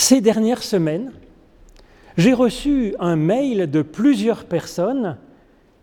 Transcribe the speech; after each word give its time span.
Ces 0.00 0.22
dernières 0.22 0.62
semaines, 0.62 1.12
j'ai 2.16 2.32
reçu 2.32 2.94
un 3.00 3.16
mail 3.16 3.70
de 3.70 3.82
plusieurs 3.82 4.46
personnes 4.46 5.18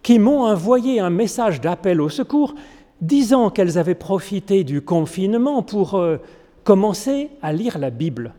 qui 0.01 0.17
m'ont 0.17 0.41
envoyé 0.41 0.99
un 0.99 1.11
message 1.11 1.61
d'appel 1.61 2.01
au 2.01 2.09
secours 2.09 2.55
disant 2.99 3.51
qu'elles 3.51 3.77
avaient 3.77 3.93
profité 3.93 4.63
du 4.63 4.81
confinement 4.81 5.61
pour 5.61 5.93
euh, 5.93 6.17
commencer 6.63 7.29
à 7.43 7.53
lire 7.53 7.77
la 7.77 7.91
Bible. 7.91 8.33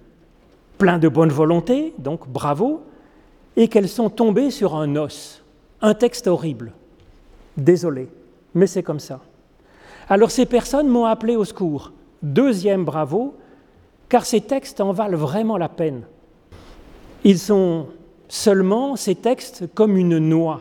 Plein 0.79 0.99
de 0.99 1.09
bonne 1.09 1.31
volonté, 1.31 1.95
donc 1.99 2.29
bravo, 2.29 2.83
et 3.55 3.69
qu'elles 3.69 3.89
sont 3.89 4.11
tombées 4.11 4.51
sur 4.51 4.75
un 4.75 4.97
os, 4.97 5.45
un 5.81 5.95
texte 5.95 6.27
horrible. 6.27 6.73
Désolé, 7.57 8.09
mais 8.53 8.67
c'est 8.67 8.83
comme 8.83 9.01
ça. 9.01 9.21
Alors 10.09 10.33
ces 10.33 10.45
personnes 10.45 10.89
m'ont 10.89 11.07
appelé 11.07 11.37
au 11.37 11.45
secours. 11.45 11.93
Deuxième 12.21 12.85
bravo, 12.85 13.37
car 14.09 14.25
ces 14.25 14.41
textes 14.41 14.81
en 14.81 14.93
valent 14.93 15.19
vraiment 15.19 15.59
la 15.59 15.69
peine. 15.69 16.03
Ils 17.25 17.39
sont 17.39 17.87
seulement, 18.29 18.97
ces 18.97 19.15
textes, 19.15 19.65
comme 19.75 19.97
une 19.97 20.19
noix. 20.19 20.61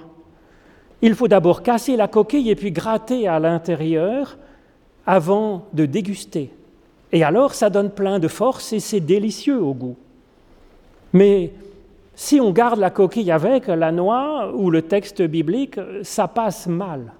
Il 1.01 1.15
faut 1.15 1.27
d'abord 1.27 1.63
casser 1.63 1.95
la 1.95 2.07
coquille 2.07 2.49
et 2.49 2.55
puis 2.55 2.71
gratter 2.71 3.27
à 3.27 3.39
l'intérieur 3.39 4.37
avant 5.05 5.65
de 5.73 5.85
déguster. 5.85 6.51
Et 7.11 7.23
alors, 7.23 7.53
ça 7.53 7.69
donne 7.69 7.91
plein 7.91 8.19
de 8.19 8.27
force 8.27 8.73
et 8.73 8.79
c'est 8.79 8.99
délicieux 8.99 9.61
au 9.61 9.73
goût. 9.73 9.95
Mais 11.13 11.53
si 12.15 12.41
on 12.41 12.51
garde 12.51 12.79
la 12.79 12.89
coquille 12.89 13.31
avec 13.31 13.67
la 13.67 13.91
noix 13.91 14.51
ou 14.53 14.71
le 14.71 14.81
texte 14.81 15.21
biblique, 15.21 15.79
ça 16.01 16.27
passe 16.27 16.67
mal. 16.67 17.13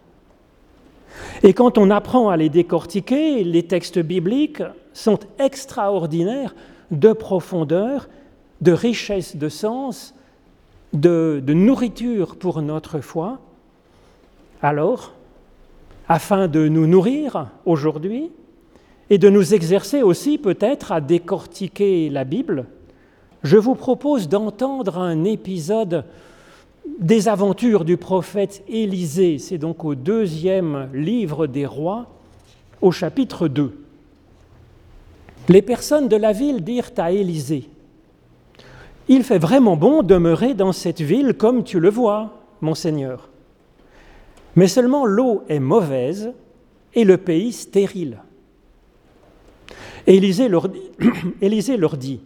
Et 1.44 1.54
quand 1.54 1.77
on 1.77 1.90
apprend 1.91 2.30
à 2.30 2.38
les 2.38 2.50
décortiquer, 2.50 3.44
les 3.44 3.64
textes 3.64 4.00
bibliques 4.00 4.64
sont 4.94 5.20
extraordinaires 5.40 6.55
de 6.91 7.14
profondeur, 7.14 8.08
de 8.62 8.72
richesse 8.72 9.36
de 9.36 9.50
sens, 9.50 10.16
de, 10.94 11.42
nourriture 11.48 12.36
pour 12.36 12.61
notre 12.61 13.00
foi. 13.00 13.39
Alors, 14.61 15.14
afin 16.08 16.48
de 16.48 16.67
nous 16.67 16.88
nourrir 16.88 17.50
aujourd'hui 17.66 18.31
et 19.09 19.17
de 19.17 19.30
nous 19.30 19.54
exercer 19.54 20.02
aussi 20.02 20.38
peut-être 20.38 20.92
à 20.92 21.02
décortiquer 21.02 22.09
la 22.09 22.23
Bible, 22.23 22.66
je 23.44 23.58
vous 23.58 23.76
propose 23.76 24.28
d'entendre 24.28 24.98
un 24.98 25.23
épisode 25.23 26.06
des 26.99 27.27
aventures 27.27 27.85
du 27.85 27.97
prophète 27.97 28.63
Élisée. 28.67 29.38
C'est 29.38 29.57
donc 29.57 29.83
au 29.83 29.95
deuxième 29.95 30.89
livre 30.93 31.47
des 31.47 31.66
rois, 31.66 32.07
au 32.81 32.91
chapitre 32.91 33.47
2. 33.47 33.77
Les 35.49 35.61
personnes 35.61 36.08
de 36.08 36.15
la 36.15 36.33
ville 36.33 36.63
dirent 36.63 36.91
à 36.97 37.11
Élisée, 37.11 37.69
Il 39.08 39.23
fait 39.23 39.38
vraiment 39.38 39.77
bon 39.77 40.03
demeurer 40.03 40.53
dans 40.53 40.73
cette 40.73 41.02
ville 41.02 41.33
comme 41.33 41.63
tu 41.63 41.80
le 41.80 41.89
vois, 41.89 42.41
mon 42.61 42.75
Seigneur. 42.75 43.30
Mais 44.55 44.67
seulement 44.67 45.05
l'eau 45.05 45.43
est 45.47 45.59
mauvaise 45.59 46.33
et 46.93 47.03
le 47.03 47.17
pays 47.17 47.53
stérile. 47.53 48.17
Élisée 50.08 50.49
leur, 50.49 50.67
dit, 50.67 50.81
Élisée 51.41 51.77
leur 51.77 51.95
dit 51.95 52.21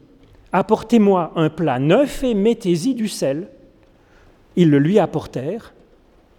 Apportez-moi 0.54 1.32
un 1.36 1.50
plat 1.50 1.80
neuf 1.80 2.24
et 2.24 2.34
mettez-y 2.34 2.94
du 2.94 3.08
sel. 3.08 3.48
Ils 4.56 4.70
le 4.70 4.80
lui 4.80 5.00
apportèrent. 5.00 5.74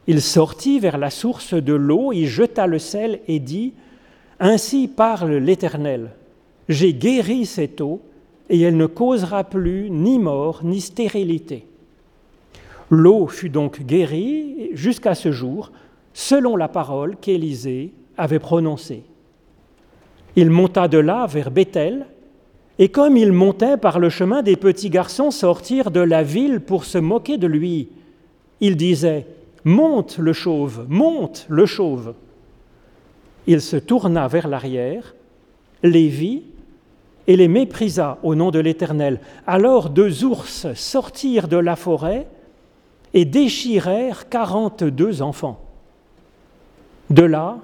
Il 0.06 0.20
sortit 0.20 0.80
vers 0.80 0.98
la 0.98 1.10
source 1.10 1.54
de 1.54 1.72
l'eau, 1.72 2.12
y 2.12 2.26
jeta 2.26 2.66
le 2.66 2.78
sel 2.78 3.20
et 3.28 3.38
dit 3.38 3.72
Ainsi 4.40 4.88
parle 4.88 5.34
l'Éternel 5.34 6.10
J'ai 6.68 6.92
guéri 6.92 7.46
cette 7.46 7.80
eau, 7.80 8.02
et 8.50 8.60
elle 8.60 8.76
ne 8.76 8.86
causera 8.86 9.44
plus 9.44 9.90
ni 9.90 10.18
mort 10.18 10.60
ni 10.64 10.80
stérilité. 10.80 11.66
L'eau 12.90 13.26
fut 13.26 13.48
donc 13.48 13.82
guérie 13.82 14.70
jusqu'à 14.74 15.14
ce 15.14 15.32
jour, 15.32 15.72
selon 16.12 16.56
la 16.56 16.68
parole 16.68 17.16
qu'Élisée 17.16 17.92
avait 18.18 18.38
prononcée. 18.38 19.04
Il 20.36 20.50
monta 20.50 20.88
de 20.88 20.98
là 20.98 21.26
vers 21.26 21.50
Bethel, 21.50 22.06
et 22.78 22.88
comme 22.88 23.16
il 23.16 23.32
montait 23.32 23.76
par 23.76 23.98
le 23.98 24.10
chemin, 24.10 24.42
des 24.42 24.56
petits 24.56 24.90
garçons 24.90 25.30
sortirent 25.30 25.90
de 25.90 26.00
la 26.00 26.22
ville 26.22 26.60
pour 26.60 26.84
se 26.84 26.98
moquer 26.98 27.38
de 27.38 27.46
lui. 27.46 27.88
Il 28.62 28.76
disait 28.76 29.26
Monte 29.64 30.18
le 30.18 30.32
chauve, 30.32 30.86
monte 30.88 31.46
le 31.48 31.66
chauve. 31.66 32.14
Il 33.48 33.60
se 33.60 33.76
tourna 33.76 34.28
vers 34.28 34.46
l'arrière, 34.46 35.14
les 35.82 36.06
vit 36.06 36.44
et 37.26 37.34
les 37.36 37.48
méprisa 37.48 38.18
au 38.22 38.36
nom 38.36 38.52
de 38.52 38.60
l'Éternel. 38.60 39.20
Alors 39.48 39.90
deux 39.90 40.24
ours 40.24 40.72
sortirent 40.74 41.48
de 41.48 41.56
la 41.56 41.74
forêt 41.74 42.28
et 43.14 43.24
déchirèrent 43.24 44.28
quarante-deux 44.28 45.22
enfants. 45.22 45.60
De 47.10 47.24
là, 47.24 47.58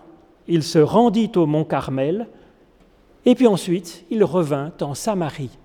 il 0.49 0.65
se 0.65 0.81
rendit 0.81 1.31
au 1.37 1.47
mont 1.47 1.65
Carmel, 1.65 2.27
et 3.25 3.37
puis 3.37 3.47
ensuite, 3.47 4.05
il 4.11 4.25
revint 4.25 4.73
en 4.81 4.95
Samarie. 4.95 5.57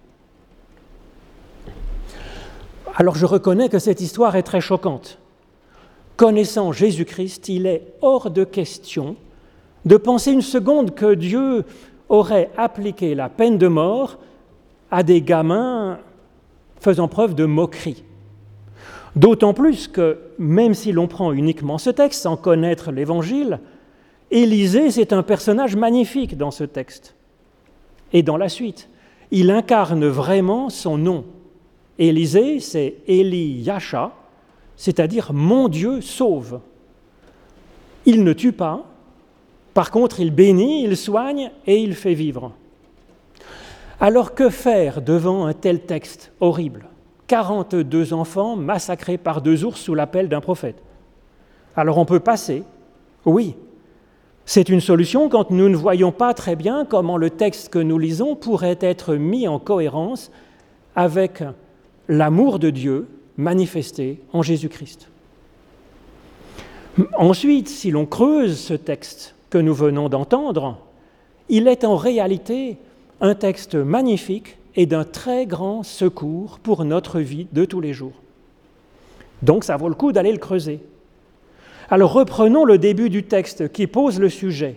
Alors 2.96 3.16
je 3.16 3.26
reconnais 3.26 3.70
que 3.70 3.80
cette 3.80 4.00
histoire 4.00 4.36
est 4.36 4.44
très 4.44 4.62
choquante. 4.62 5.18
Connaissant 6.16 6.72
Jésus-Christ, 6.72 7.50
il 7.50 7.66
est 7.66 7.94
hors 8.02 8.30
de 8.30 8.44
question 8.44 9.16
de 9.86 9.98
penser 9.98 10.32
une 10.32 10.42
seconde 10.42 10.94
que 10.94 11.14
Dieu 11.14 11.66
aurait 12.10 12.52
appliqué 12.58 13.16
la 13.16 13.30
peine 13.30 13.58
de 13.58 13.68
mort 13.68 14.20
à 14.92 15.04
des 15.04 15.22
gamins 15.22 16.00
faisant 16.80 17.08
preuve 17.08 17.34
de 17.34 17.46
moquerie. 17.46 18.04
D'autant 19.16 19.54
plus 19.54 19.88
que, 19.88 20.20
même 20.40 20.74
si 20.74 20.92
l'on 20.92 21.08
prend 21.08 21.32
uniquement 21.32 21.78
ce 21.78 21.90
texte 21.90 22.22
sans 22.24 22.38
connaître 22.38 22.92
l'Évangile, 22.92 23.60
Élisée, 24.32 24.90
c'est 24.90 25.14
un 25.14 25.22
personnage 25.22 25.76
magnifique 25.76 26.38
dans 26.38 26.52
ce 26.52 26.64
texte. 26.64 27.16
Et 28.14 28.24
dans 28.24 28.38
la 28.38 28.50
suite, 28.50 28.90
il 29.32 29.52
incarne 29.52 30.08
vraiment 30.08 30.70
son 30.70 30.98
nom. 30.98 31.26
Élisée, 32.00 32.60
c'est 32.60 32.96
Eli 33.08 33.62
Yasha, 33.62 34.12
c'est-à-dire 34.76 35.34
mon 35.34 35.68
Dieu 35.68 36.02
sauve. 36.02 36.60
Il 38.06 38.24
ne 38.24 38.34
tue 38.34 38.52
pas, 38.52 38.84
par 39.74 39.92
contre 39.92 40.20
il 40.20 40.32
bénit, 40.32 40.84
il 40.84 40.98
soigne 40.98 41.52
et 41.66 41.82
il 41.82 41.96
fait 41.96 42.14
vivre. 42.14 42.52
Alors 44.00 44.34
que 44.34 44.50
faire 44.50 45.02
devant 45.02 45.46
un 45.46 45.54
tel 45.54 45.82
texte 45.82 46.32
horrible? 46.40 46.88
42 47.28 48.14
enfants 48.14 48.56
massacrés 48.56 49.18
par 49.18 49.42
deux 49.42 49.64
ours 49.64 49.80
sous 49.80 49.96
l'appel 49.96 50.28
d'un 50.28 50.42
prophète. 50.42 50.82
Alors 51.76 51.98
on 51.98 52.06
peut 52.06 52.20
passer, 52.20 52.64
oui. 53.26 53.56
C'est 54.46 54.68
une 54.68 54.82
solution 54.82 55.30
quand 55.30 55.52
nous 55.52 55.70
ne 55.70 55.76
voyons 55.76 56.12
pas 56.12 56.34
très 56.34 56.58
bien 56.58 56.86
comment 56.86 57.16
le 57.16 57.30
texte 57.30 57.70
que 57.70 57.80
nous 57.80 57.98
lisons 57.98 58.36
pourrait 58.36 58.78
être 58.82 59.16
mis 59.16 59.48
en 59.48 59.58
cohérence 59.58 60.32
avec 60.96 61.44
l'amour 62.10 62.60
de 62.60 62.70
Dieu 62.70 63.08
manifesté 63.38 64.20
en 64.32 64.42
Jésus-Christ. 64.42 65.08
Ensuite, 67.18 67.70
si 67.70 67.92
l'on 67.92 68.06
creuse 68.06 68.60
ce 68.60 68.74
texte 68.74 69.36
que 69.50 69.58
nous 69.58 69.74
venons 69.74 70.10
d'entendre, 70.10 70.80
il 71.50 71.68
est 71.68 71.84
en 71.84 71.96
réalité 71.96 72.78
un 73.22 73.36
texte 73.36 73.76
magnifique 73.76 74.58
et 74.76 74.86
d'un 74.86 75.04
très 75.04 75.46
grand 75.46 75.84
secours 75.84 76.60
pour 76.60 76.86
notre 76.86 77.20
vie 77.20 77.48
de 77.52 77.66
tous 77.66 77.82
les 77.82 77.94
jours. 77.94 78.14
Donc 79.42 79.64
ça 79.64 79.78
vaut 79.78 79.90
le 79.90 79.96
coup 79.96 80.12
d'aller 80.12 80.32
le 80.32 80.38
creuser. 80.38 80.80
Alors 81.90 82.14
reprenons 82.14 82.66
le 82.66 82.78
début 82.78 83.10
du 83.10 83.24
texte 83.24 83.72
qui 83.72 83.88
pose 83.88 84.20
le 84.20 84.30
sujet. 84.30 84.76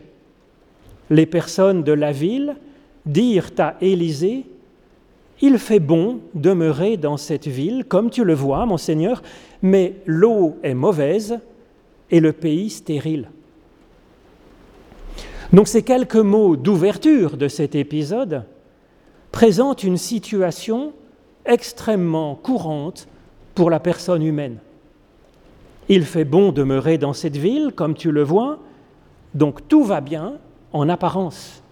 Les 1.08 1.26
personnes 1.26 1.82
de 1.82 1.92
la 1.92 2.12
ville 2.12 2.56
dirent 3.06 3.50
à 3.58 3.76
Élisée, 3.80 4.44
Il 5.40 5.58
fait 5.58 5.80
bon 5.80 6.20
demeurer 6.34 6.96
dans 6.96 7.16
cette 7.16 7.46
ville, 7.46 7.84
comme 7.84 8.10
tu 8.10 8.24
le 8.24 8.34
vois, 8.34 8.64
mon 8.64 8.78
Seigneur, 8.78 9.22
mais 9.62 9.96
l'eau 10.06 10.56
est 10.62 10.74
mauvaise 10.74 11.38
et 12.10 12.20
le 12.20 12.32
pays 12.32 12.70
stérile. 12.70 13.28
Donc 15.52 15.68
ces 15.68 15.82
quelques 15.82 16.16
mots 16.16 16.56
d'ouverture 16.56 17.36
de 17.36 17.48
cet 17.48 17.74
épisode 17.74 18.44
présente 19.30 19.84
une 19.84 19.98
situation 19.98 20.92
extrêmement 21.44 22.34
courante 22.34 23.06
pour 23.54 23.70
la 23.70 23.78
personne 23.78 24.22
humaine. 24.22 24.58
Il 25.88 26.04
fait 26.04 26.24
bon 26.24 26.50
demeurer 26.50 26.98
dans 26.98 27.12
cette 27.12 27.36
ville, 27.36 27.72
comme 27.74 27.94
tu 27.94 28.10
le 28.10 28.22
vois, 28.22 28.58
donc 29.34 29.68
tout 29.68 29.84
va 29.84 30.00
bien 30.00 30.34
en 30.72 30.88
apparence. 30.88 31.62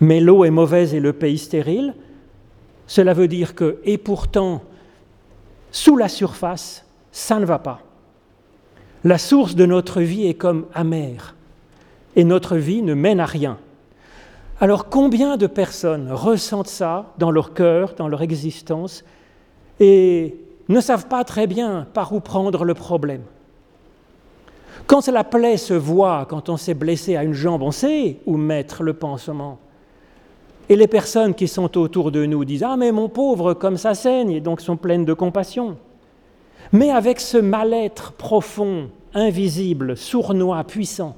Mais 0.00 0.20
l'eau 0.20 0.44
est 0.44 0.50
mauvaise 0.50 0.94
et 0.94 1.00
le 1.00 1.12
pays 1.12 1.38
stérile, 1.38 1.94
cela 2.88 3.12
veut 3.12 3.28
dire 3.28 3.54
que, 3.54 3.78
et 3.84 3.98
pourtant, 3.98 4.62
sous 5.70 5.96
la 5.96 6.08
surface, 6.08 6.84
ça 7.12 7.38
ne 7.38 7.44
va 7.44 7.60
pas. 7.60 7.80
La 9.04 9.18
source 9.18 9.54
de 9.54 9.66
notre 9.66 10.00
vie 10.00 10.26
est 10.26 10.34
comme 10.34 10.66
amère, 10.74 11.36
et 12.16 12.24
notre 12.24 12.56
vie 12.56 12.82
ne 12.82 12.94
mène 12.94 13.20
à 13.20 13.26
rien. 13.26 13.58
Alors 14.58 14.88
combien 14.88 15.36
de 15.36 15.46
personnes 15.46 16.10
ressentent 16.10 16.66
ça 16.66 17.12
dans 17.18 17.30
leur 17.30 17.54
cœur, 17.54 17.94
dans 17.94 18.08
leur 18.08 18.22
existence, 18.22 19.04
et 19.78 20.36
ne 20.68 20.80
savent 20.80 21.06
pas 21.06 21.22
très 21.24 21.46
bien 21.46 21.86
par 21.92 22.12
où 22.12 22.20
prendre 22.20 22.64
le 22.64 22.74
problème? 22.74 23.22
Quand 24.86 25.06
la 25.08 25.24
plaie 25.24 25.58
se 25.58 25.74
voit, 25.74 26.26
quand 26.28 26.48
on 26.48 26.56
s'est 26.56 26.72
blessé 26.72 27.16
à 27.16 27.22
une 27.22 27.34
jambe, 27.34 27.60
on 27.60 27.70
sait 27.70 28.16
où 28.24 28.38
mettre 28.38 28.82
le 28.82 28.94
pansement. 28.94 29.58
Et 30.68 30.76
les 30.76 30.86
personnes 30.86 31.34
qui 31.34 31.48
sont 31.48 31.78
autour 31.78 32.10
de 32.10 32.26
nous 32.26 32.44
disent 32.44 32.62
Ah, 32.62 32.76
mais 32.76 32.92
mon 32.92 33.08
pauvre, 33.08 33.54
comme 33.54 33.76
ça 33.76 33.94
saigne, 33.94 34.30
et 34.30 34.40
donc 34.40 34.60
sont 34.60 34.76
pleines 34.76 35.04
de 35.04 35.14
compassion. 35.14 35.76
Mais 36.72 36.90
avec 36.90 37.20
ce 37.20 37.38
mal-être 37.38 38.12
profond, 38.12 38.90
invisible, 39.14 39.96
sournois, 39.96 40.64
puissant, 40.64 41.16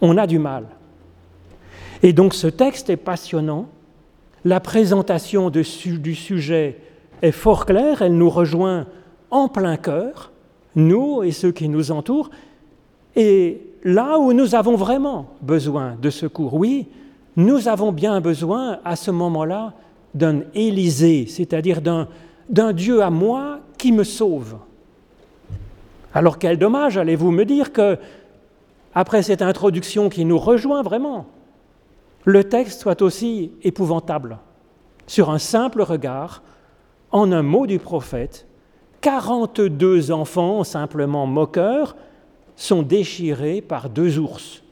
on 0.00 0.16
a 0.16 0.26
du 0.26 0.38
mal. 0.38 0.64
Et 2.02 2.12
donc 2.12 2.34
ce 2.34 2.46
texte 2.46 2.90
est 2.90 2.96
passionnant. 2.96 3.66
La 4.44 4.60
présentation 4.60 5.50
du 5.50 5.64
sujet 6.14 6.78
est 7.20 7.32
fort 7.32 7.66
claire, 7.66 8.02
elle 8.02 8.16
nous 8.16 8.30
rejoint 8.30 8.86
en 9.30 9.48
plein 9.48 9.76
cœur, 9.76 10.32
nous 10.76 11.22
et 11.22 11.32
ceux 11.32 11.50
qui 11.50 11.68
nous 11.68 11.90
entourent, 11.90 12.30
et 13.16 13.60
là 13.82 14.18
où 14.18 14.32
nous 14.32 14.54
avons 14.54 14.76
vraiment 14.76 15.26
besoin 15.42 15.96
de 16.00 16.08
secours. 16.08 16.54
Oui, 16.54 16.86
nous 17.38 17.68
avons 17.68 17.92
bien 17.92 18.20
besoin 18.20 18.80
à 18.84 18.96
ce 18.96 19.12
moment-là 19.12 19.72
d'un 20.12 20.40
Élysée, 20.54 21.26
c'est-à-dire 21.28 21.80
d'un 21.80 22.72
Dieu 22.72 23.00
à 23.00 23.10
moi 23.10 23.60
qui 23.78 23.92
me 23.92 24.02
sauve. 24.02 24.56
Alors 26.12 26.40
quel 26.40 26.58
dommage, 26.58 26.98
allez-vous 26.98 27.30
me 27.30 27.44
dire 27.44 27.72
que, 27.72 27.96
après 28.92 29.22
cette 29.22 29.40
introduction 29.40 30.08
qui 30.08 30.24
nous 30.24 30.36
rejoint 30.36 30.82
vraiment, 30.82 31.26
le 32.24 32.42
texte 32.42 32.80
soit 32.80 33.02
aussi 33.02 33.52
épouvantable. 33.62 34.38
Sur 35.06 35.30
un 35.30 35.38
simple 35.38 35.82
regard, 35.82 36.42
en 37.12 37.30
un 37.30 37.42
mot 37.42 37.68
du 37.68 37.78
prophète, 37.78 38.48
42 39.00 40.10
enfants, 40.10 40.64
simplement 40.64 41.24
moqueurs, 41.26 41.94
sont 42.56 42.82
déchirés 42.82 43.60
par 43.60 43.90
deux 43.90 44.18
ours. 44.18 44.64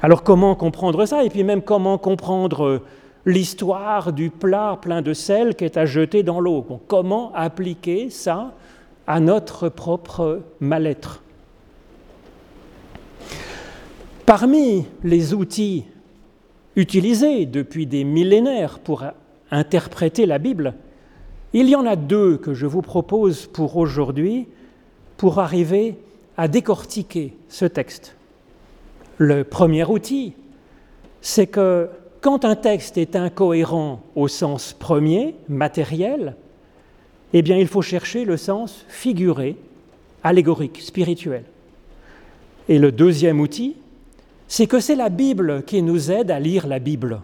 Alors 0.00 0.22
comment 0.22 0.54
comprendre 0.54 1.06
ça? 1.06 1.24
Et 1.24 1.28
puis 1.28 1.42
même 1.42 1.62
comment 1.62 1.98
comprendre 1.98 2.82
l'histoire 3.26 4.12
du 4.12 4.30
plat 4.30 4.78
plein 4.80 5.02
de 5.02 5.12
sel 5.12 5.56
qui 5.56 5.64
est 5.64 5.76
à 5.76 5.86
jeter 5.86 6.22
dans 6.22 6.38
l'eau? 6.38 6.64
Comment 6.86 7.32
appliquer 7.34 8.08
ça 8.10 8.52
à 9.06 9.18
notre 9.18 9.68
propre 9.68 10.42
mal-être? 10.60 11.22
Parmi 14.24 14.86
les 15.02 15.34
outils 15.34 15.84
utilisés 16.76 17.46
depuis 17.46 17.86
des 17.86 18.04
millénaires 18.04 18.78
pour 18.78 19.02
interpréter 19.50 20.26
la 20.26 20.38
Bible, 20.38 20.74
il 21.54 21.68
y 21.68 21.74
en 21.74 21.86
a 21.86 21.96
deux 21.96 22.36
que 22.36 22.54
je 22.54 22.66
vous 22.66 22.82
propose 22.82 23.46
pour 23.46 23.76
aujourd'hui 23.78 24.46
pour 25.16 25.40
arriver 25.40 25.96
à 26.36 26.46
décortiquer 26.46 27.34
ce 27.48 27.64
texte. 27.64 28.17
Le 29.18 29.42
premier 29.42 29.84
outil, 29.84 30.34
c'est 31.20 31.48
que 31.48 31.88
quand 32.20 32.44
un 32.44 32.54
texte 32.54 32.98
est 32.98 33.16
incohérent 33.16 34.02
au 34.14 34.28
sens 34.28 34.72
premier, 34.72 35.34
matériel, 35.48 36.36
eh 37.32 37.42
bien 37.42 37.56
il 37.56 37.66
faut 37.66 37.82
chercher 37.82 38.24
le 38.24 38.36
sens 38.36 38.84
figuré, 38.88 39.56
allégorique, 40.22 40.80
spirituel. 40.80 41.42
Et 42.68 42.78
le 42.78 42.92
deuxième 42.92 43.40
outil, 43.40 43.76
c'est 44.46 44.66
que 44.66 44.78
c'est 44.78 44.94
la 44.94 45.08
Bible 45.08 45.62
qui 45.64 45.82
nous 45.82 46.10
aide 46.10 46.30
à 46.30 46.38
lire 46.38 46.66
la 46.66 46.78
Bible. 46.78 47.20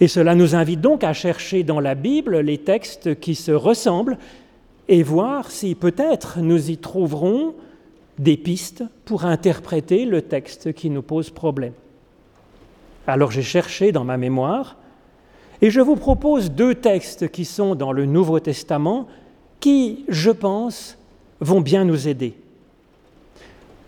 Et 0.00 0.08
cela 0.08 0.34
nous 0.34 0.54
invite 0.54 0.80
donc 0.80 1.04
à 1.04 1.12
chercher 1.12 1.64
dans 1.64 1.80
la 1.80 1.94
Bible 1.94 2.38
les 2.38 2.58
textes 2.58 3.18
qui 3.18 3.34
se 3.34 3.52
ressemblent 3.52 4.18
et 4.88 5.02
voir 5.02 5.50
si 5.50 5.74
peut-être 5.74 6.38
nous 6.40 6.70
y 6.70 6.78
trouverons 6.78 7.54
des 8.20 8.36
pistes 8.36 8.84
pour 9.06 9.24
interpréter 9.24 10.04
le 10.04 10.22
texte 10.22 10.74
qui 10.74 10.90
nous 10.90 11.02
pose 11.02 11.30
problème. 11.30 11.72
Alors 13.06 13.30
j'ai 13.30 13.42
cherché 13.42 13.92
dans 13.92 14.04
ma 14.04 14.18
mémoire 14.18 14.76
et 15.62 15.70
je 15.70 15.80
vous 15.80 15.96
propose 15.96 16.50
deux 16.50 16.74
textes 16.74 17.30
qui 17.30 17.46
sont 17.46 17.74
dans 17.74 17.92
le 17.92 18.04
Nouveau 18.04 18.38
Testament 18.38 19.08
qui, 19.58 20.04
je 20.08 20.30
pense, 20.30 20.98
vont 21.40 21.62
bien 21.62 21.84
nous 21.84 22.08
aider. 22.08 22.34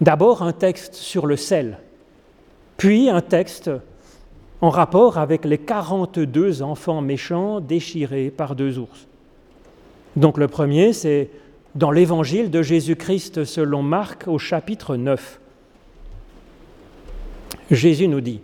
D'abord 0.00 0.42
un 0.42 0.52
texte 0.52 0.94
sur 0.94 1.26
le 1.26 1.36
sel, 1.36 1.78
puis 2.78 3.10
un 3.10 3.20
texte 3.20 3.70
en 4.62 4.70
rapport 4.70 5.18
avec 5.18 5.44
les 5.44 5.58
42 5.58 6.62
enfants 6.62 7.02
méchants 7.02 7.60
déchirés 7.60 8.30
par 8.30 8.56
deux 8.56 8.78
ours. 8.78 9.06
Donc 10.16 10.38
le 10.38 10.48
premier, 10.48 10.94
c'est 10.94 11.30
dans 11.74 11.90
l'évangile 11.90 12.50
de 12.50 12.62
Jésus-Christ 12.62 13.44
selon 13.44 13.82
Marc 13.82 14.28
au 14.28 14.38
chapitre 14.38 14.96
9. 14.96 15.40
Jésus 17.70 18.08
nous 18.08 18.20
dit, 18.20 18.40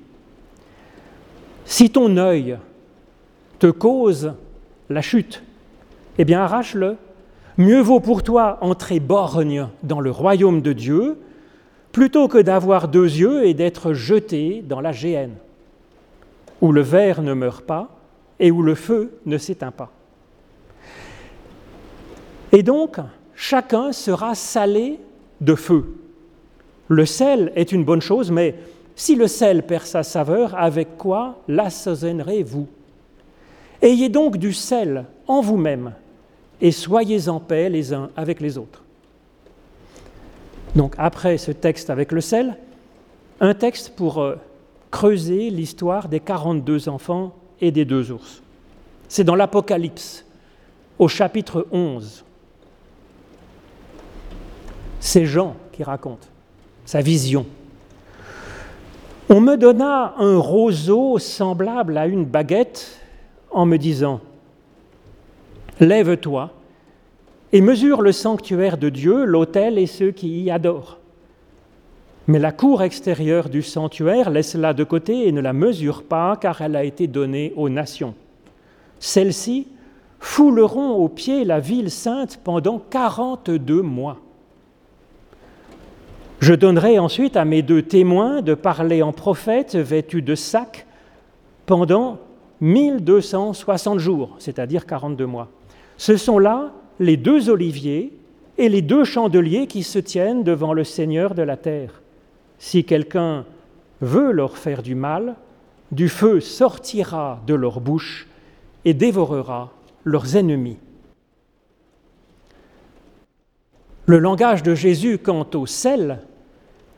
Si 1.64 1.90
ton 1.90 2.16
œil 2.16 2.58
te 3.58 3.66
cause 3.66 4.34
la 4.88 5.02
chute, 5.02 5.42
eh 6.16 6.24
bien 6.24 6.40
arrache-le. 6.40 6.96
Mieux 7.58 7.80
vaut 7.80 8.00
pour 8.00 8.22
toi 8.22 8.58
entrer 8.60 9.00
borgne 9.00 9.68
dans 9.82 10.00
le 10.00 10.10
royaume 10.10 10.62
de 10.62 10.72
Dieu 10.72 11.18
plutôt 11.92 12.28
que 12.28 12.38
d'avoir 12.38 12.88
deux 12.88 13.04
yeux 13.04 13.46
et 13.46 13.54
d'être 13.54 13.92
jeté 13.92 14.62
dans 14.66 14.80
la 14.80 14.92
géhenne, 14.92 15.34
où 16.60 16.70
le 16.70 16.82
verre 16.82 17.22
ne 17.22 17.34
meurt 17.34 17.64
pas 17.64 17.88
et 18.38 18.50
où 18.50 18.62
le 18.62 18.76
feu 18.76 19.18
ne 19.26 19.38
s'éteint 19.38 19.72
pas. 19.72 19.90
Et 22.52 22.62
donc, 22.62 22.98
chacun 23.38 23.92
sera 23.92 24.34
salé 24.34 24.98
de 25.40 25.54
feu. 25.54 25.94
Le 26.88 27.06
sel 27.06 27.52
est 27.54 27.70
une 27.70 27.84
bonne 27.84 28.02
chose, 28.02 28.32
mais 28.32 28.56
si 28.96 29.14
le 29.14 29.28
sel 29.28 29.62
perd 29.62 29.86
sa 29.86 30.02
saveur, 30.02 30.56
avec 30.56 30.98
quoi 30.98 31.38
l'assaisonnerez-vous 31.46 32.66
Ayez 33.80 34.08
donc 34.08 34.38
du 34.38 34.52
sel 34.52 35.04
en 35.28 35.40
vous-même 35.40 35.94
et 36.60 36.72
soyez 36.72 37.28
en 37.28 37.38
paix 37.38 37.68
les 37.68 37.94
uns 37.94 38.10
avec 38.16 38.40
les 38.40 38.58
autres. 38.58 38.82
Donc 40.74 40.94
après 40.98 41.38
ce 41.38 41.52
texte 41.52 41.90
avec 41.90 42.10
le 42.10 42.20
sel, 42.20 42.56
un 43.38 43.54
texte 43.54 43.90
pour 43.94 44.20
euh, 44.20 44.34
creuser 44.90 45.50
l'histoire 45.50 46.08
des 46.08 46.18
42 46.18 46.88
enfants 46.88 47.32
et 47.60 47.70
des 47.70 47.84
deux 47.84 48.10
ours. 48.10 48.42
C'est 49.08 49.22
dans 49.22 49.36
l'Apocalypse, 49.36 50.24
au 50.98 51.06
chapitre 51.06 51.68
11. 51.70 52.24
C'est 55.00 55.26
Jean 55.26 55.56
qui 55.72 55.82
raconte 55.82 56.28
sa 56.84 57.00
vision. 57.00 57.46
On 59.28 59.40
me 59.40 59.56
donna 59.56 60.14
un 60.18 60.38
roseau 60.38 61.18
semblable 61.18 61.98
à 61.98 62.06
une 62.06 62.24
baguette 62.24 62.98
en 63.50 63.66
me 63.66 63.76
disant, 63.76 64.20
Lève-toi 65.80 66.50
et 67.52 67.60
mesure 67.60 68.02
le 68.02 68.12
sanctuaire 68.12 68.78
de 68.78 68.88
Dieu, 68.88 69.24
l'autel 69.24 69.78
et 69.78 69.86
ceux 69.86 70.10
qui 70.10 70.42
y 70.42 70.50
adorent. 70.50 70.98
Mais 72.26 72.38
la 72.38 72.52
cour 72.52 72.82
extérieure 72.82 73.48
du 73.48 73.62
sanctuaire, 73.62 74.28
laisse-la 74.28 74.74
de 74.74 74.84
côté 74.84 75.28
et 75.28 75.32
ne 75.32 75.40
la 75.40 75.54
mesure 75.54 76.02
pas, 76.02 76.36
car 76.36 76.60
elle 76.60 76.76
a 76.76 76.84
été 76.84 77.06
donnée 77.06 77.54
aux 77.56 77.70
nations. 77.70 78.14
Celles-ci 78.98 79.68
fouleront 80.20 80.92
aux 80.92 81.08
pieds 81.08 81.44
la 81.44 81.60
ville 81.60 81.90
sainte 81.90 82.40
pendant 82.42 82.78
quarante-deux 82.78 83.82
mois. 83.82 84.18
Je 86.40 86.54
donnerai 86.54 86.98
ensuite 87.00 87.36
à 87.36 87.44
mes 87.44 87.62
deux 87.62 87.82
témoins 87.82 88.42
de 88.42 88.54
parler 88.54 89.02
en 89.02 89.12
prophète 89.12 89.74
vêtus 89.74 90.22
de 90.22 90.36
sacs 90.36 90.86
pendant 91.66 92.18
1260 92.60 93.98
jours, 93.98 94.36
c'est-à-dire 94.38 94.86
42 94.86 95.26
mois. 95.26 95.48
Ce 95.96 96.16
sont 96.16 96.38
là 96.38 96.72
les 97.00 97.16
deux 97.16 97.50
oliviers 97.50 98.12
et 98.56 98.68
les 98.68 98.82
deux 98.82 99.04
chandeliers 99.04 99.66
qui 99.66 99.82
se 99.82 99.98
tiennent 99.98 100.44
devant 100.44 100.72
le 100.72 100.84
Seigneur 100.84 101.34
de 101.34 101.42
la 101.42 101.56
terre. 101.56 102.02
Si 102.58 102.84
quelqu'un 102.84 103.44
veut 104.00 104.30
leur 104.30 104.56
faire 104.56 104.82
du 104.82 104.94
mal, 104.94 105.34
du 105.90 106.08
feu 106.08 106.40
sortira 106.40 107.40
de 107.46 107.54
leur 107.54 107.80
bouche 107.80 108.28
et 108.84 108.94
dévorera 108.94 109.72
leurs 110.04 110.36
ennemis. 110.36 110.76
Le 114.06 114.18
langage 114.18 114.62
de 114.62 114.74
Jésus 114.74 115.18
quant 115.18 115.46
au 115.54 115.66
sel 115.66 116.20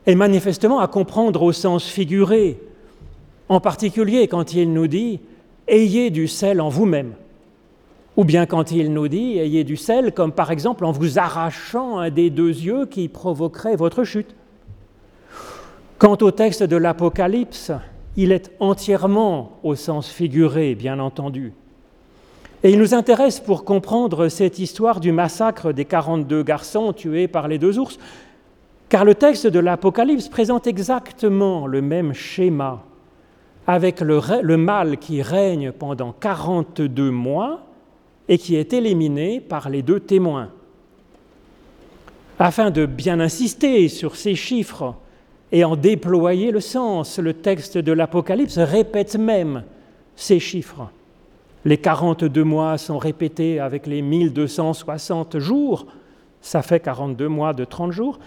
est 0.07 0.15
manifestement 0.15 0.81
à 0.81 0.89
comprendre 0.89 1.43
au 1.43 1.53
sens 1.53 1.85
figuré, 1.85 2.61
en 3.49 3.61
particulier 3.61 4.29
quand 4.29 4.55
il 4.55 4.73
nous 4.73 4.87
dit 4.87 5.21
Ayez 5.69 6.11
du 6.11 6.27
sel 6.27 6.61
en 6.61 6.69
vous-même. 6.69 7.13
Ou 8.17 8.25
bien 8.25 8.45
quand 8.45 8.73
il 8.73 8.93
nous 8.93 9.09
dit 9.09 9.39
ayez 9.39 9.65
du 9.65 9.77
sel, 9.77 10.13
comme 10.13 10.33
par 10.33 10.51
exemple 10.51 10.85
en 10.85 10.93
vous 10.93 11.19
arrachant 11.19 11.99
un 11.99 12.11
des 12.11 12.29
deux 12.29 12.49
yeux 12.49 12.87
qui 12.87 13.09
provoquerait 13.09 13.77
votre 13.77 14.05
chute. 14.05 14.35
Quant 15.99 16.19
au 16.21 16.31
texte 16.31 16.63
de 16.63 16.77
l'Apocalypse, 16.77 17.73
il 18.17 18.33
est 18.33 18.51
entièrement 18.59 19.53
au 19.63 19.75
sens 19.75 20.09
figuré, 20.09 20.75
bien 20.75 20.99
entendu. 20.99 21.53
Et 22.63 22.73
il 22.73 22.79
nous 22.79 22.95
intéresse 22.95 23.41
pour 23.41 23.65
comprendre 23.65 24.29
cette 24.29 24.59
histoire 24.59 25.01
du 25.01 25.13
massacre 25.13 25.73
des 25.73 25.85
42 25.85 26.43
garçons 26.43 26.93
tués 26.93 27.29
par 27.29 27.49
les 27.49 27.59
deux 27.59 27.79
ours, 27.79 27.99
car 28.91 29.05
le 29.05 29.15
texte 29.15 29.47
de 29.47 29.61
l'Apocalypse 29.61 30.29
présente 30.29 30.67
exactement 30.67 31.69
le 31.69 31.81
même 31.81 32.13
schéma, 32.13 32.83
avec 33.67 34.01
le, 34.01 34.57
mal 34.57 34.99
qui 34.99 35.23
règne 35.23 35.71
pendant 35.71 36.13
42 36.13 37.11
mois 37.13 37.63
et 38.29 38.37
qui 38.37 38.57
est 38.57 38.73
éliminé 38.73 39.41
par 39.41 39.71
les 39.71 39.83
deux 39.83 40.01
témoins. 40.01 40.51
Afin 42.41 42.73
de 42.73 42.85
bien 42.85 43.21
insister 43.21 43.89
sur 43.89 44.17
ces 44.17 44.35
chiffres 44.35 44.97
et 45.53 45.63
en 45.63 45.77
déployer 45.77 46.51
le 46.51 46.61
sens, 46.61 47.21
le 47.21 47.35
texte 47.35 47.79
de 47.79 47.93
l'Apocalypse 47.93 48.59
répète 48.59 49.15
même 49.15 49.63
ces 50.17 50.41
chiffres. 50.41 50.91
Les 51.65 51.79
42 51.79 52.43
mois 52.43 52.77
sont 52.77 52.99
répétés 52.99 53.61
avec 53.61 53.87
les 53.87 54.03
1260 54.03 55.39
jours, 55.39 55.87
ça 56.41 56.63
fait 56.63 56.81
42 56.81 57.29
mois 57.29 57.53
de 57.53 57.65
30 57.65 57.93
jours. 57.93 58.19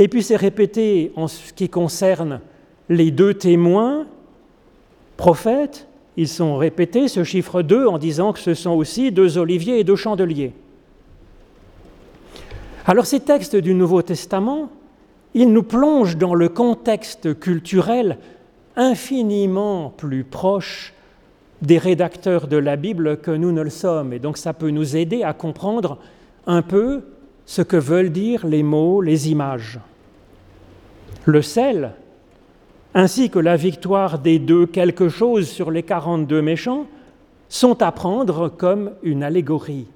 Et 0.00 0.08
puis 0.08 0.22
c'est 0.22 0.36
répété 0.36 1.12
en 1.14 1.28
ce 1.28 1.52
qui 1.52 1.68
concerne 1.68 2.40
les 2.88 3.10
deux 3.10 3.34
témoins, 3.34 4.06
prophètes, 5.18 5.86
ils 6.16 6.26
sont 6.26 6.56
répétés, 6.56 7.06
ce 7.06 7.22
chiffre 7.22 7.60
2, 7.60 7.86
en 7.86 7.98
disant 7.98 8.32
que 8.32 8.38
ce 8.38 8.54
sont 8.54 8.70
aussi 8.70 9.12
deux 9.12 9.36
oliviers 9.36 9.78
et 9.78 9.84
deux 9.84 9.96
chandeliers. 9.96 10.52
Alors 12.86 13.04
ces 13.04 13.20
textes 13.20 13.56
du 13.56 13.74
Nouveau 13.74 14.00
Testament, 14.00 14.70
ils 15.34 15.52
nous 15.52 15.62
plongent 15.62 16.16
dans 16.16 16.34
le 16.34 16.48
contexte 16.48 17.38
culturel 17.38 18.16
infiniment 18.76 19.90
plus 19.90 20.24
proche 20.24 20.94
des 21.60 21.76
rédacteurs 21.76 22.48
de 22.48 22.56
la 22.56 22.76
Bible 22.76 23.18
que 23.18 23.32
nous 23.32 23.52
ne 23.52 23.60
le 23.60 23.68
sommes. 23.68 24.14
Et 24.14 24.18
donc 24.18 24.38
ça 24.38 24.54
peut 24.54 24.70
nous 24.70 24.96
aider 24.96 25.24
à 25.24 25.34
comprendre 25.34 25.98
un 26.46 26.62
peu 26.62 27.02
ce 27.50 27.62
que 27.62 27.76
veulent 27.76 28.12
dire 28.12 28.46
les 28.46 28.62
mots, 28.62 29.00
les 29.00 29.28
images. 29.28 29.80
Le 31.24 31.42
sel, 31.42 31.94
ainsi 32.94 33.28
que 33.28 33.40
la 33.40 33.56
victoire 33.56 34.20
des 34.20 34.38
deux 34.38 34.66
quelque 34.66 35.08
chose 35.08 35.48
sur 35.48 35.72
les 35.72 35.82
42 35.82 36.42
méchants, 36.42 36.86
sont 37.48 37.82
à 37.82 37.90
prendre 37.90 38.50
comme 38.50 38.92
une 39.02 39.24
allégorie. 39.24 39.88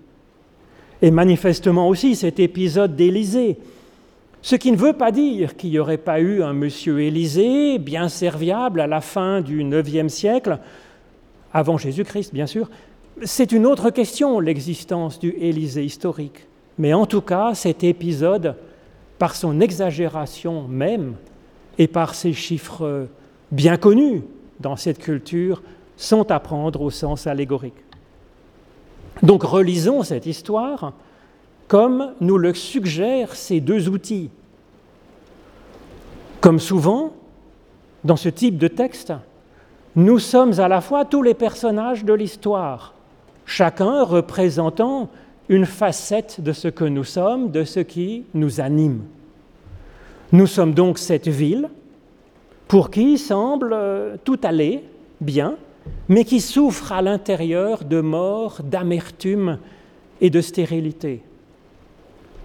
Et 1.01 1.13
manifestement 1.13 1.89
aussi 1.89 2.17
cet 2.17 2.41
épisode 2.41 2.97
d'Élysée, 2.97 3.57
ce 4.43 4.57
qui 4.57 4.73
ne 4.73 4.77
veut 4.77 4.95
pas 4.95 5.13
dire 5.13 5.57
qu'il 5.57 5.71
n'y 5.71 5.79
aurait 5.79 5.97
pas 5.97 6.19
eu 6.19 6.43
un 6.43 6.55
monsieur 6.55 7.03
Élysée 7.03 7.79
bien 7.79 8.09
serviable 8.09 8.81
à 8.81 8.89
la 8.89 9.01
fin 9.01 9.43
du 9.43 9.63
IXe 9.63 10.13
siècle, 10.13 10.59
avant 11.53 11.79
Jésus-Christ, 11.79 12.35
bien 12.35 12.49
sûr. 12.49 12.69
C'est 13.23 13.53
une 13.53 13.65
autre 13.65 13.91
question, 13.91 14.41
l'existence 14.41 15.21
du 15.21 15.31
Élysée 15.39 15.85
historique. 15.85 16.49
Mais 16.78 16.93
en 16.93 17.07
tout 17.07 17.21
cas, 17.21 17.54
cet 17.54 17.85
épisode, 17.85 18.57
par 19.19 19.37
son 19.37 19.61
exagération 19.61 20.66
même 20.69 21.14
et 21.78 21.87
par 21.87 22.14
ses 22.14 22.33
chiffres 22.33 23.07
bien 23.50 23.76
connus 23.76 24.23
dans 24.61 24.76
cette 24.76 24.99
culture, 24.99 25.62
sont 25.97 26.31
à 26.31 26.40
prendre 26.40 26.81
au 26.81 26.90
sens 26.90 27.26
allégorique. 27.26 27.75
Donc 29.23 29.45
relisons 29.45 30.02
cette 30.02 30.26
histoire 30.26 30.93
comme 31.69 32.12
nous 32.21 32.38
le 32.38 32.52
suggèrent 32.52 33.35
ces 33.35 33.61
deux 33.61 33.88
outils. 33.88 34.31
Comme 36.40 36.61
souvent, 36.61 37.14
dans 38.02 38.16
ce 38.16 38.28
type 38.28 38.59
de 38.59 38.69
texte, 38.69 39.12
nous 39.97 40.19
sommes 40.19 40.61
à 40.61 40.69
la 40.69 40.81
fois 40.81 41.04
tous 41.04 41.23
les 41.23 41.35
personnages 41.35 42.04
de 42.04 42.12
l'histoire, 42.12 42.95
chacun 43.47 44.02
représentant 44.02 45.09
une 45.49 45.67
facette 45.67 46.41
de 46.41 46.53
ce 46.53 46.69
que 46.69 46.85
nous 46.85 47.05
sommes, 47.05 47.51
de 47.51 47.65
ce 47.65 47.81
qui 47.81 48.25
nous 48.35 48.61
anime. 48.61 49.03
Nous 50.33 50.47
sommes 50.47 50.75
donc 50.75 50.99
cette 50.99 51.29
ville 51.29 51.69
pour 52.67 52.91
qui 52.91 53.19
semble 53.19 53.73
euh, 53.73 54.17
tout 54.25 54.39
aller 54.43 54.85
bien, 55.21 55.57
mais 56.09 56.25
qui 56.25 56.41
souffre 56.41 56.93
à 56.93 57.03
l'intérieur 57.03 57.85
de 57.85 58.01
mort, 58.01 58.61
d'amertume 58.65 59.59
et 60.21 60.31
de 60.31 60.41
stérilité. 60.41 61.23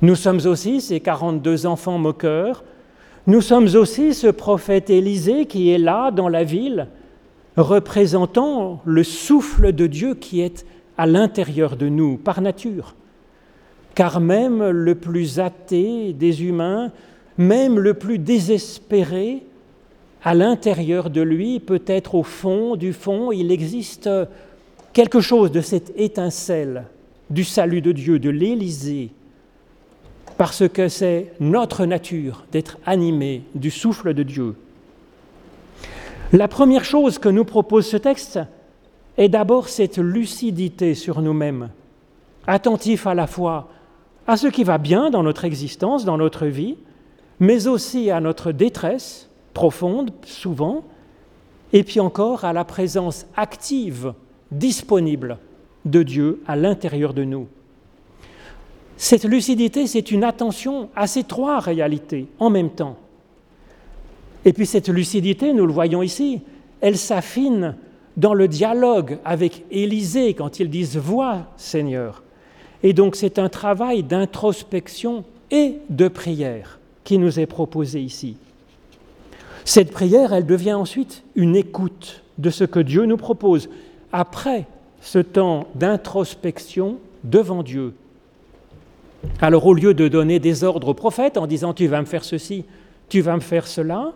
Nous 0.01 0.15
sommes 0.15 0.45
aussi 0.45 0.81
ces 0.81 0.99
42 0.99 1.65
enfants 1.65 1.97
moqueurs, 1.97 2.63
nous 3.27 3.41
sommes 3.41 3.67
aussi 3.75 4.13
ce 4.13 4.27
prophète 4.27 4.89
Élisée 4.89 5.45
qui 5.45 5.71
est 5.71 5.77
là 5.77 6.11
dans 6.11 6.29
la 6.29 6.43
ville 6.43 6.87
représentant 7.57 8.81
le 8.85 9.03
souffle 9.03 9.73
de 9.73 9.87
Dieu 9.87 10.15
qui 10.15 10.41
est 10.41 10.65
à 10.99 11.05
l'intérieur 11.05 11.77
de 11.77 11.87
nous 11.87 12.17
par 12.17 12.41
nature. 12.41 12.93
Car 13.95 14.19
même 14.19 14.69
le 14.69 14.95
plus 14.95 15.39
athée 15.39 16.11
des 16.11 16.43
humains, 16.43 16.91
même 17.37 17.79
le 17.79 17.93
plus 17.93 18.19
désespéré, 18.19 19.43
à 20.25 20.33
l'intérieur 20.33 21.09
de 21.09 21.21
lui, 21.21 21.61
peut-être 21.61 22.15
au 22.15 22.23
fond 22.23 22.75
du 22.75 22.91
fond, 22.91 23.31
il 23.31 23.49
existe 23.49 24.09
quelque 24.91 25.21
chose 25.21 25.53
de 25.53 25.61
cette 25.61 25.97
étincelle 25.97 26.83
du 27.29 27.45
salut 27.45 27.79
de 27.79 27.93
Dieu, 27.93 28.19
de 28.19 28.29
l'Élysée, 28.29 29.11
parce 30.37 30.67
que 30.67 30.89
c'est 30.89 31.31
notre 31.39 31.85
nature 31.85 32.45
d'être 32.51 32.77
animé 32.85 33.43
du 33.55 33.71
souffle 33.71 34.13
de 34.13 34.23
Dieu. 34.23 34.55
La 36.33 36.49
première 36.49 36.83
chose 36.83 37.19
que 37.19 37.29
nous 37.29 37.45
propose 37.45 37.87
ce 37.87 37.95
texte 37.95 38.41
est 39.19 39.29
d'abord 39.29 39.67
cette 39.67 39.97
lucidité 39.97 40.95
sur 40.95 41.21
nous-mêmes, 41.21 41.69
attentif 42.47 43.05
à 43.05 43.13
la 43.13 43.27
fois 43.27 43.67
à 44.25 44.37
ce 44.37 44.47
qui 44.47 44.63
va 44.63 44.77
bien 44.77 45.09
dans 45.09 45.23
notre 45.23 45.43
existence, 45.43 46.05
dans 46.05 46.17
notre 46.17 46.45
vie, 46.45 46.77
mais 47.41 47.67
aussi 47.67 48.11
à 48.11 48.21
notre 48.21 48.53
détresse 48.53 49.29
profonde, 49.53 50.11
souvent, 50.23 50.83
et 51.73 51.83
puis 51.83 51.99
encore 51.99 52.45
à 52.45 52.53
la 52.53 52.63
présence 52.63 53.27
active, 53.35 54.13
disponible 54.51 55.37
de 55.83 56.01
Dieu 56.01 56.41
à 56.47 56.55
l'intérieur 56.55 57.13
de 57.13 57.25
nous. 57.25 57.47
Cette 58.95 59.25
lucidité, 59.25 59.85
c'est 59.85 60.11
une 60.11 60.23
attention 60.23 60.89
à 60.95 61.07
ces 61.07 61.23
trois 61.23 61.59
réalités 61.59 62.27
en 62.39 62.49
même 62.49 62.69
temps. 62.69 62.95
Et 64.45 64.53
puis 64.53 64.65
cette 64.65 64.87
lucidité, 64.87 65.51
nous 65.51 65.65
le 65.65 65.73
voyons 65.73 66.01
ici, 66.01 66.41
elle 66.79 66.97
s'affine 66.97 67.75
dans 68.19 68.33
le 68.33 68.49
dialogue 68.49 69.17
avec 69.23 69.63
Élisée 69.71 70.33
quand 70.33 70.59
ils 70.59 70.69
disent 70.69 70.97
Vois, 70.97 71.47
Seigneur. 71.55 72.21
Et 72.83 72.93
donc 72.93 73.15
c'est 73.15 73.39
un 73.39 73.49
travail 73.49 74.03
d'introspection 74.03 75.23
et 75.51 75.77
de 75.89 76.07
prière 76.09 76.79
qui 77.05 77.17
nous 77.17 77.39
est 77.39 77.45
proposé 77.45 78.01
ici. 78.01 78.35
Cette 79.63 79.91
prière, 79.91 80.33
elle 80.33 80.45
devient 80.45 80.73
ensuite 80.73 81.23
une 81.35 81.55
écoute 81.55 82.23
de 82.37 82.49
ce 82.49 82.65
que 82.65 82.79
Dieu 82.79 83.05
nous 83.05 83.17
propose 83.17 83.69
après 84.11 84.67
ce 85.01 85.19
temps 85.19 85.67
d'introspection 85.75 86.97
devant 87.23 87.63
Dieu. 87.63 87.93
Alors 89.39 89.65
au 89.65 89.73
lieu 89.73 89.93
de 89.93 90.07
donner 90.07 90.39
des 90.39 90.63
ordres 90.63 90.89
au 90.89 90.93
prophète 90.93 91.37
en 91.37 91.47
disant 91.47 91.73
tu 91.73 91.87
vas 91.87 92.01
me 92.01 92.05
faire 92.05 92.23
ceci, 92.25 92.65
tu 93.07 93.21
vas 93.21 93.35
me 93.35 93.41
faire 93.41 93.67
cela, 93.67 94.13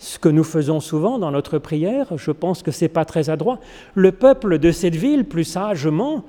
ce 0.00 0.18
que 0.18 0.30
nous 0.30 0.44
faisons 0.44 0.80
souvent 0.80 1.18
dans 1.18 1.30
notre 1.30 1.58
prière, 1.58 2.16
je 2.16 2.30
pense 2.30 2.62
que 2.62 2.70
ce 2.70 2.86
n'est 2.86 2.88
pas 2.88 3.04
très 3.04 3.28
adroit. 3.28 3.60
Le 3.94 4.12
peuple 4.12 4.58
de 4.58 4.72
cette 4.72 4.96
ville, 4.96 5.26
plus 5.26 5.44
sagement, 5.44 6.24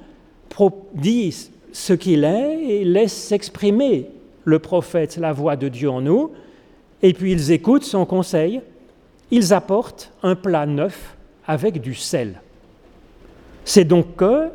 dit 0.93 1.49
ce 1.71 1.93
qu'il 1.93 2.25
est 2.25 2.63
et 2.65 2.83
laisse 2.83 3.13
s'exprimer 3.13 4.09
le 4.43 4.59
prophète, 4.59 5.15
la 5.15 5.31
voix 5.31 5.55
de 5.55 5.69
Dieu 5.69 5.89
en 5.89 6.01
nous, 6.01 6.31
et 7.01 7.13
puis 7.13 7.31
ils 7.31 7.51
écoutent 7.51 7.85
son 7.85 8.05
conseil, 8.05 8.61
ils 9.31 9.53
apportent 9.53 10.11
un 10.21 10.35
plat 10.35 10.65
neuf 10.65 11.15
avec 11.47 11.79
du 11.79 11.95
sel. 11.95 12.41
C'est 13.63 13.85
donc 13.85 14.17
que, 14.17 14.49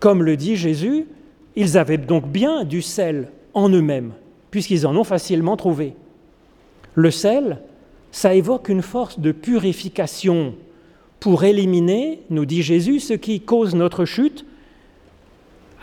comme 0.00 0.24
le 0.24 0.36
dit 0.36 0.56
Jésus, 0.56 1.06
ils 1.54 1.78
avaient 1.78 1.96
donc 1.96 2.26
bien 2.26 2.64
du 2.64 2.82
sel 2.82 3.28
en 3.54 3.68
eux-mêmes, 3.68 4.14
puisqu'ils 4.50 4.84
en 4.84 4.96
ont 4.96 5.04
facilement 5.04 5.56
trouvé. 5.56 5.94
Le 6.96 7.12
sel, 7.12 7.60
ça 8.18 8.34
évoque 8.34 8.68
une 8.68 8.82
force 8.82 9.20
de 9.20 9.30
purification 9.30 10.56
pour 11.20 11.44
éliminer, 11.44 12.18
nous 12.30 12.46
dit 12.46 12.62
Jésus, 12.62 12.98
ce 12.98 13.14
qui 13.14 13.40
cause 13.40 13.76
notre 13.76 14.04
chute, 14.06 14.44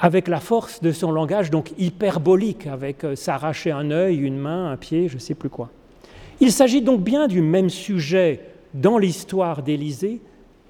avec 0.02 0.28
la 0.28 0.42
force 0.42 0.82
de 0.82 0.92
son 0.92 1.14
langage 1.14 1.50
donc 1.50 1.72
hyperbolique, 1.78 2.68
avec 2.68 3.06
euh, 3.06 3.16
s'arracher 3.16 3.72
un 3.72 3.90
œil, 3.90 4.18
une 4.18 4.38
main, 4.38 4.70
un 4.70 4.76
pied, 4.76 5.08
je 5.08 5.16
ne 5.16 5.20
sais 5.20 5.34
plus 5.34 5.48
quoi. 5.48 5.70
Il 6.42 6.52
s'agit 6.52 6.82
donc 6.82 7.00
bien 7.00 7.30
du 7.30 7.42
même 7.42 7.70
sujet 7.70 8.42
dans 8.74 8.98
l'histoire 8.98 9.64
d'Élysée 9.64 10.20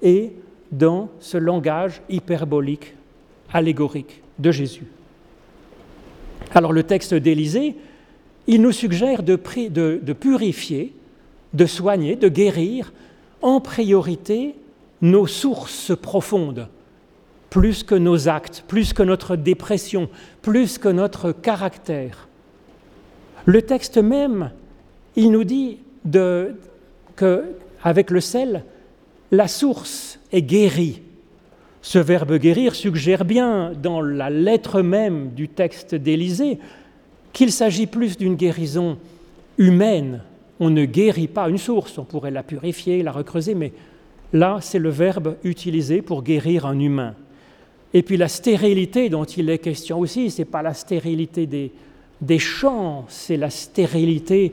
et 0.02 0.34
dans 0.70 1.08
ce 1.18 1.36
langage 1.36 2.00
hyperbolique, 2.08 2.94
allégorique 3.52 4.22
de 4.38 4.52
Jésus. 4.52 4.86
Alors 6.54 6.72
le 6.72 6.84
texte 6.84 7.12
d'Élysée, 7.12 7.74
il 8.46 8.62
nous 8.62 8.70
suggère 8.70 9.24
de, 9.24 9.34
purifier 9.34 10.92
de 11.54 11.66
soigner, 11.66 12.16
de 12.16 12.28
guérir, 12.28 12.92
en 13.42 13.60
priorité 13.60 14.54
nos 15.02 15.26
sources 15.26 15.92
profondes, 15.96 16.68
plus 17.50 17.82
que 17.82 17.94
nos 17.94 18.28
actes, 18.28 18.64
plus 18.66 18.92
que 18.92 19.02
notre 19.02 19.36
dépression, 19.36 20.08
plus 20.42 20.78
que 20.78 20.88
notre 20.88 21.32
caractère. 21.32 22.28
Le 23.44 23.62
texte 23.62 23.98
même, 23.98 24.50
il 25.14 25.30
nous 25.30 25.44
dit 25.44 25.78
que 27.14 27.44
avec 27.82 28.10
le 28.10 28.20
sel, 28.20 28.64
la 29.30 29.48
source 29.48 30.18
est 30.32 30.42
guérie. 30.42 31.02
Ce 31.82 31.98
verbe 31.98 32.36
guérir 32.38 32.74
suggère 32.74 33.24
bien 33.24 33.72
dans 33.80 34.00
la 34.00 34.28
lettre 34.28 34.82
même 34.82 35.30
du 35.30 35.48
texte 35.48 35.94
d'Élysée 35.94 36.58
qu'il 37.32 37.52
s'agit 37.52 37.86
plus 37.86 38.16
d'une 38.16 38.34
guérison 38.34 38.98
humaine. 39.58 40.22
On 40.58 40.70
ne 40.70 40.84
guérit 40.84 41.28
pas 41.28 41.48
une 41.48 41.58
source, 41.58 41.98
on 41.98 42.04
pourrait 42.04 42.30
la 42.30 42.42
purifier, 42.42 43.02
la 43.02 43.12
recreuser, 43.12 43.54
mais 43.54 43.72
là, 44.32 44.58
c'est 44.60 44.78
le 44.78 44.88
verbe 44.88 45.36
utilisé 45.44 46.02
pour 46.02 46.22
guérir 46.22 46.66
un 46.66 46.78
humain. 46.78 47.14
Et 47.92 48.02
puis 48.02 48.16
la 48.16 48.28
stérilité 48.28 49.08
dont 49.08 49.24
il 49.24 49.48
est 49.50 49.58
question 49.58 49.98
aussi, 50.00 50.30
ce 50.30 50.42
n'est 50.42 50.46
pas 50.46 50.62
la 50.62 50.74
stérilité 50.74 51.46
des, 51.46 51.72
des 52.20 52.38
champs, 52.38 53.04
c'est 53.08 53.36
la 53.36 53.50
stérilité 53.50 54.52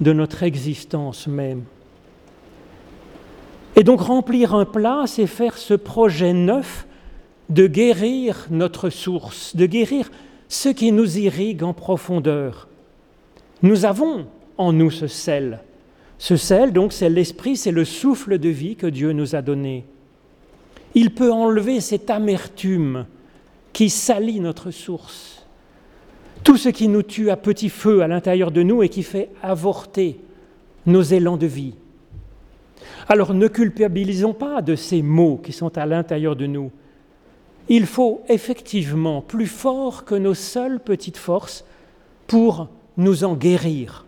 de 0.00 0.12
notre 0.12 0.42
existence 0.42 1.26
même. 1.26 1.62
Et 3.76 3.84
donc 3.84 4.00
remplir 4.00 4.54
un 4.54 4.64
plat, 4.64 5.04
c'est 5.06 5.26
faire 5.26 5.56
ce 5.56 5.74
projet 5.74 6.32
neuf 6.32 6.86
de 7.48 7.66
guérir 7.66 8.46
notre 8.50 8.90
source, 8.90 9.56
de 9.56 9.66
guérir 9.66 10.10
ce 10.48 10.68
qui 10.68 10.92
nous 10.92 11.18
irrigue 11.18 11.62
en 11.62 11.72
profondeur. 11.72 12.68
Nous 13.62 13.84
avons 13.84 14.26
nous 14.70 14.90
ce 14.90 15.08
sel. 15.08 15.60
Ce 16.18 16.36
sel, 16.36 16.72
donc, 16.72 16.92
c'est 16.92 17.10
l'esprit, 17.10 17.56
c'est 17.56 17.72
le 17.72 17.84
souffle 17.84 18.38
de 18.38 18.48
vie 18.48 18.76
que 18.76 18.86
Dieu 18.86 19.10
nous 19.12 19.34
a 19.34 19.42
donné. 19.42 19.84
Il 20.94 21.14
peut 21.14 21.32
enlever 21.32 21.80
cette 21.80 22.10
amertume 22.10 23.06
qui 23.72 23.90
salit 23.90 24.38
notre 24.38 24.70
source. 24.70 25.44
Tout 26.44 26.56
ce 26.56 26.68
qui 26.68 26.86
nous 26.86 27.02
tue 27.02 27.30
à 27.30 27.36
petit 27.36 27.70
feu 27.70 28.02
à 28.02 28.08
l'intérieur 28.08 28.50
de 28.50 28.62
nous 28.62 28.82
et 28.82 28.88
qui 28.88 29.02
fait 29.02 29.30
avorter 29.42 30.20
nos 30.86 31.02
élans 31.02 31.36
de 31.36 31.46
vie. 31.46 31.74
Alors 33.08 33.34
ne 33.34 33.48
culpabilisons 33.48 34.32
pas 34.32 34.62
de 34.62 34.76
ces 34.76 35.02
mots 35.02 35.40
qui 35.42 35.52
sont 35.52 35.76
à 35.78 35.86
l'intérieur 35.86 36.36
de 36.36 36.46
nous. 36.46 36.70
Il 37.68 37.86
faut 37.86 38.22
effectivement 38.28 39.22
plus 39.22 39.46
fort 39.46 40.04
que 40.04 40.14
nos 40.14 40.34
seules 40.34 40.80
petites 40.80 41.16
forces 41.16 41.64
pour 42.26 42.68
nous 42.96 43.24
en 43.24 43.34
guérir. 43.34 44.04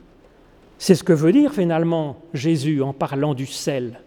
C'est 0.86 0.94
ce 0.94 1.02
que 1.02 1.14
veut 1.14 1.32
dire 1.32 1.54
finalement 1.54 2.18
Jésus 2.34 2.82
en 2.82 2.92
parlant 2.92 3.32
du 3.32 3.46
sel. 3.46 4.00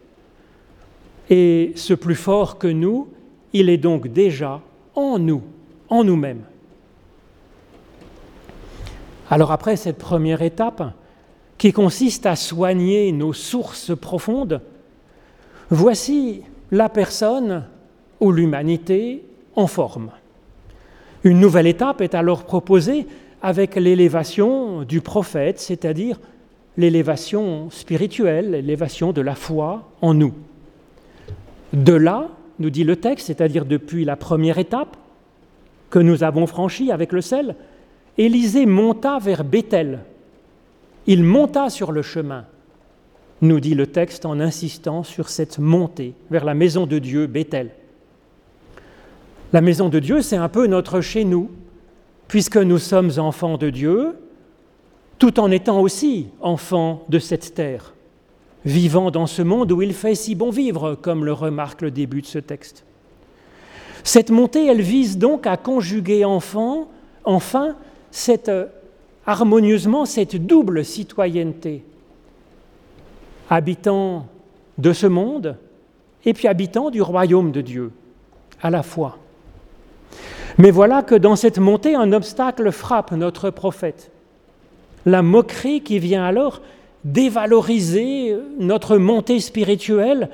Et 1.27 1.71
ce 1.75 1.95
plus 1.95 2.13
fort 2.13 2.59
que 2.59 2.67
nous, 2.67 3.07
il 3.51 3.71
est 3.71 3.79
donc 3.79 4.09
déjà 4.09 4.61
en 4.93 5.17
nous, 5.17 5.41
en 5.89 6.03
nous-mêmes. 6.03 6.43
Alors 9.31 9.51
après 9.51 9.75
cette 9.75 9.97
première 9.97 10.43
étape, 10.43 10.93
qui 11.57 11.73
consiste 11.73 12.27
à 12.27 12.35
soigner 12.35 13.11
nos 13.11 13.33
sources 13.33 13.97
profondes, 13.97 14.61
Voici 15.71 16.43
la 16.69 16.89
personne 16.89 17.65
ou 18.19 18.31
l'humanité 18.31 19.25
en 19.55 19.65
forme. 19.65 20.11
Une 21.23 21.39
nouvelle 21.39 21.65
étape 21.65 22.01
est 22.01 22.13
alors 22.13 22.43
proposée 22.43 23.07
avec 23.41 23.77
l'élévation 23.77 24.83
du 24.83 25.01
prophète, 25.01 25.59
c'est-à-dire 25.59 26.19
l'élévation 26.77 27.69
spirituelle, 27.69 28.51
l'élévation 28.51 29.11
de 29.11 29.21
la 29.21 29.35
foi 29.35 29.89
en 30.01 30.13
nous. 30.13 30.33
De 31.73 31.93
là, 31.93 32.29
nous 32.59 32.69
dit 32.69 32.83
le 32.83 32.95
texte, 32.95 33.27
c'est-à-dire 33.27 33.65
depuis 33.65 34.05
la 34.05 34.15
première 34.15 34.57
étape 34.57 34.95
que 35.89 35.99
nous 35.99 36.23
avons 36.23 36.47
franchie 36.47 36.91
avec 36.91 37.11
le 37.11 37.21
sel, 37.21 37.55
Élisée 38.17 38.65
monta 38.65 39.19
vers 39.19 39.43
Bethel. 39.43 39.99
Il 41.05 41.23
monta 41.23 41.69
sur 41.69 41.91
le 41.91 42.01
chemin 42.01 42.45
nous 43.41 43.59
dit 43.59 43.75
le 43.75 43.87
texte 43.87 44.25
en 44.25 44.39
insistant 44.39 45.03
sur 45.03 45.29
cette 45.29 45.59
montée 45.59 46.13
vers 46.31 46.45
la 46.45 46.53
maison 46.53 46.87
de 46.87 46.99
Dieu, 46.99 47.27
Bethel. 47.27 47.69
La 49.53 49.61
maison 49.61 49.89
de 49.89 49.99
Dieu, 49.99 50.21
c'est 50.21 50.37
un 50.37 50.49
peu 50.49 50.67
notre 50.67 51.01
chez 51.01 51.23
nous, 51.23 51.51
puisque 52.27 52.57
nous 52.57 52.79
sommes 52.79 53.11
enfants 53.17 53.57
de 53.57 53.69
Dieu, 53.69 54.15
tout 55.19 55.39
en 55.39 55.51
étant 55.51 55.79
aussi 55.81 56.27
enfants 56.41 57.03
de 57.09 57.19
cette 57.19 57.53
terre, 57.53 57.93
vivant 58.65 59.11
dans 59.11 59.27
ce 59.27 59.41
monde 59.41 59.71
où 59.71 59.81
il 59.81 59.93
fait 59.93 60.15
si 60.15 60.35
bon 60.35 60.49
vivre, 60.49 60.95
comme 60.95 61.25
le 61.25 61.33
remarque 61.33 61.81
le 61.81 61.91
début 61.91 62.21
de 62.21 62.27
ce 62.27 62.39
texte. 62.39 62.83
Cette 64.03 64.29
montée, 64.29 64.67
elle 64.67 64.81
vise 64.81 65.17
donc 65.17 65.47
à 65.47 65.57
conjuguer 65.57 66.23
enfant, 66.23 66.87
enfin 67.25 67.75
cette, 68.11 68.51
harmonieusement 69.25 70.05
cette 70.05 70.35
double 70.35 70.85
citoyenneté 70.85 71.83
habitants 73.49 74.27
de 74.77 74.93
ce 74.93 75.07
monde 75.07 75.57
et 76.25 76.33
puis 76.33 76.47
habitants 76.47 76.89
du 76.89 77.01
royaume 77.01 77.51
de 77.51 77.61
Dieu, 77.61 77.91
à 78.61 78.69
la 78.69 78.83
fois. 78.83 79.17
Mais 80.57 80.71
voilà 80.71 81.03
que 81.03 81.15
dans 81.15 81.35
cette 81.35 81.59
montée, 81.59 81.95
un 81.95 82.11
obstacle 82.13 82.71
frappe 82.71 83.11
notre 83.11 83.49
prophète. 83.49 84.11
La 85.07 85.21
moquerie 85.21 85.79
qui 85.79 85.99
vient 85.99 86.25
alors 86.25 86.61
dévaloriser 87.05 88.35
notre 88.59 88.97
montée 88.97 89.39
spirituelle 89.39 90.29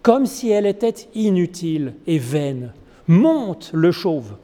comme 0.00 0.24
si 0.24 0.48
elle 0.48 0.64
était 0.64 0.94
inutile 1.14 1.92
et 2.06 2.16
vaine. 2.16 2.72
Monte 3.06 3.70
le 3.74 3.92
chauve. 3.92 4.36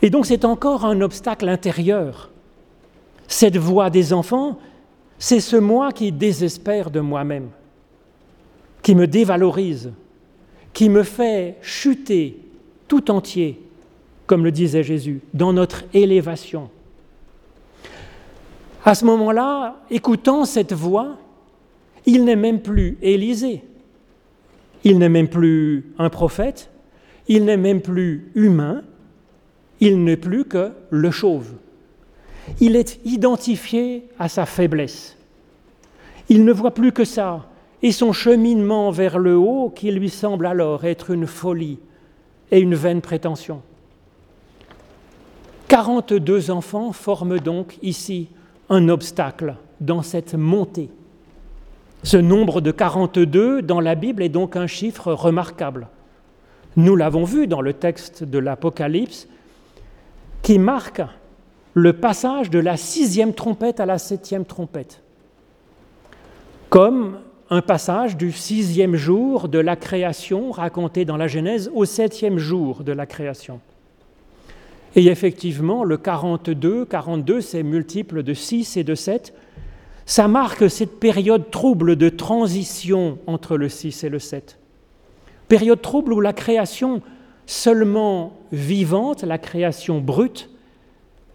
Et 0.00 0.08
donc 0.08 0.24
c'est 0.24 0.46
encore 0.46 0.86
un 0.86 1.02
obstacle 1.02 1.50
intérieur. 1.50 2.30
Cette 3.28 3.58
voix 3.58 3.90
des 3.90 4.14
enfants, 4.14 4.58
c'est 5.18 5.40
ce 5.40 5.56
moi 5.56 5.92
qui 5.92 6.10
désespère 6.10 6.90
de 6.90 7.00
moi-même, 7.00 7.50
qui 8.80 8.94
me 8.94 9.06
dévalorise, 9.06 9.92
qui 10.72 10.88
me 10.88 11.02
fait 11.02 11.58
chuter 11.60 12.38
tout 12.88 13.10
entier, 13.10 13.60
comme 14.26 14.44
le 14.44 14.50
disait 14.50 14.82
Jésus, 14.82 15.20
dans 15.34 15.52
notre 15.52 15.84
élévation. 15.92 16.70
À 18.84 18.94
ce 18.94 19.04
moment-là, 19.04 19.76
écoutant 19.90 20.44
cette 20.44 20.72
voix, 20.72 21.18
il 22.06 22.24
n'est 22.24 22.36
même 22.36 22.60
plus 22.60 22.96
Élisée, 23.02 23.62
il 24.84 24.98
n'est 24.98 25.08
même 25.08 25.28
plus 25.28 25.92
un 25.98 26.08
prophète, 26.08 26.70
il 27.28 27.44
n'est 27.44 27.56
même 27.56 27.82
plus 27.82 28.30
humain, 28.34 28.82
il 29.80 30.02
n'est 30.02 30.16
plus 30.16 30.44
que 30.44 30.72
le 30.90 31.10
chauve 31.10 31.52
il 32.60 32.76
est 32.76 33.00
identifié 33.04 34.04
à 34.18 34.28
sa 34.28 34.46
faiblesse. 34.46 35.16
Il 36.28 36.44
ne 36.44 36.52
voit 36.52 36.74
plus 36.74 36.92
que 36.92 37.04
ça, 37.04 37.46
et 37.82 37.92
son 37.92 38.12
cheminement 38.12 38.90
vers 38.90 39.18
le 39.18 39.36
haut 39.36 39.70
qui 39.70 39.90
lui 39.90 40.10
semble 40.10 40.46
alors 40.46 40.84
être 40.84 41.10
une 41.10 41.26
folie 41.26 41.78
et 42.50 42.60
une 42.60 42.74
vaine 42.74 43.00
prétention. 43.00 43.62
42 45.68 46.50
enfants 46.50 46.92
forment 46.92 47.38
donc 47.38 47.78
ici 47.82 48.28
un 48.70 48.88
obstacle 48.88 49.56
dans 49.80 50.02
cette 50.02 50.34
montée. 50.34 50.88
Ce 52.04 52.16
nombre 52.16 52.60
de 52.60 52.70
42 52.70 53.62
dans 53.62 53.80
la 53.80 53.96
Bible 53.96 54.22
est 54.22 54.30
donc 54.30 54.56
un 54.56 54.66
chiffre 54.66 55.12
remarquable. 55.12 55.88
Nous 56.76 56.96
l'avons 56.96 57.24
vu 57.24 57.46
dans 57.46 57.60
le 57.60 57.74
texte 57.74 58.24
de 58.24 58.38
l'Apocalypse 58.38 59.28
qui 60.42 60.58
marque 60.58 61.02
le 61.74 61.92
passage 61.92 62.48
de 62.48 62.58
la 62.58 62.76
sixième 62.76 63.34
trompette 63.34 63.80
à 63.80 63.86
la 63.86 63.98
septième 63.98 64.44
trompette, 64.44 65.02
comme 66.68 67.18
un 67.50 67.62
passage 67.62 68.16
du 68.16 68.32
sixième 68.32 68.94
jour 68.94 69.48
de 69.48 69.58
la 69.58 69.76
création 69.76 70.52
raconté 70.52 71.04
dans 71.04 71.16
la 71.16 71.26
Genèse 71.26 71.70
au 71.74 71.84
septième 71.84 72.38
jour 72.38 72.84
de 72.84 72.92
la 72.92 73.06
création. 73.06 73.60
Et 74.96 75.06
effectivement, 75.06 75.84
le 75.84 75.96
42, 75.96 76.84
42, 76.84 77.40
c'est 77.40 77.62
multiple 77.62 78.22
de 78.22 78.34
6 78.34 78.76
et 78.76 78.84
de 78.84 78.94
7, 78.94 79.34
ça 80.04 80.26
marque 80.26 80.68
cette 80.68 80.98
période 80.98 81.50
trouble 81.50 81.94
de 81.94 82.08
transition 82.08 83.18
entre 83.26 83.56
le 83.56 83.68
6 83.68 84.04
et 84.04 84.08
le 84.08 84.18
7. 84.18 84.58
Période 85.46 85.80
trouble 85.80 86.12
où 86.12 86.20
la 86.20 86.32
création 86.32 87.02
seulement 87.46 88.36
vivante, 88.50 89.22
la 89.22 89.38
création 89.38 90.00
brute, 90.00 90.50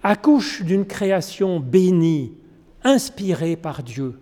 accouche 0.04 0.64
d'une 0.64 0.86
création 0.86 1.60
bénie, 1.60 2.34
inspirée 2.84 3.56
par 3.56 3.82
Dieu 3.84 4.20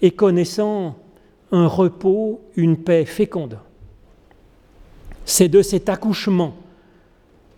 et 0.00 0.10
connaissant 0.10 0.96
un 1.52 1.66
repos, 1.66 2.40
une 2.56 2.76
paix 2.76 3.04
féconde. 3.04 3.58
C'est 5.24 5.48
de 5.48 5.62
cet 5.62 5.88
accouchement 5.88 6.56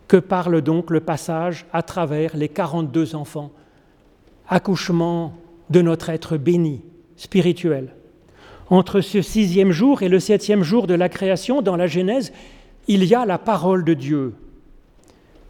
que 0.08 0.16
parle 0.16 0.60
donc 0.60 0.90
le 0.90 1.00
passage 1.00 1.66
à 1.72 1.82
travers 1.82 2.36
les 2.36 2.48
42 2.48 3.14
enfants, 3.14 3.50
accouchement 4.48 5.34
de 5.70 5.80
notre 5.80 6.10
être 6.10 6.36
béni, 6.36 6.82
spirituel. 7.16 7.94
Entre 8.70 9.00
ce 9.00 9.22
sixième 9.22 9.72
jour 9.72 10.02
et 10.02 10.08
le 10.08 10.20
septième 10.20 10.62
jour 10.62 10.86
de 10.86 10.94
la 10.94 11.08
création, 11.08 11.62
dans 11.62 11.76
la 11.76 11.86
Genèse, 11.86 12.32
il 12.88 13.04
y 13.04 13.14
a 13.14 13.24
la 13.24 13.38
parole 13.38 13.84
de 13.84 13.94
Dieu. 13.94 14.34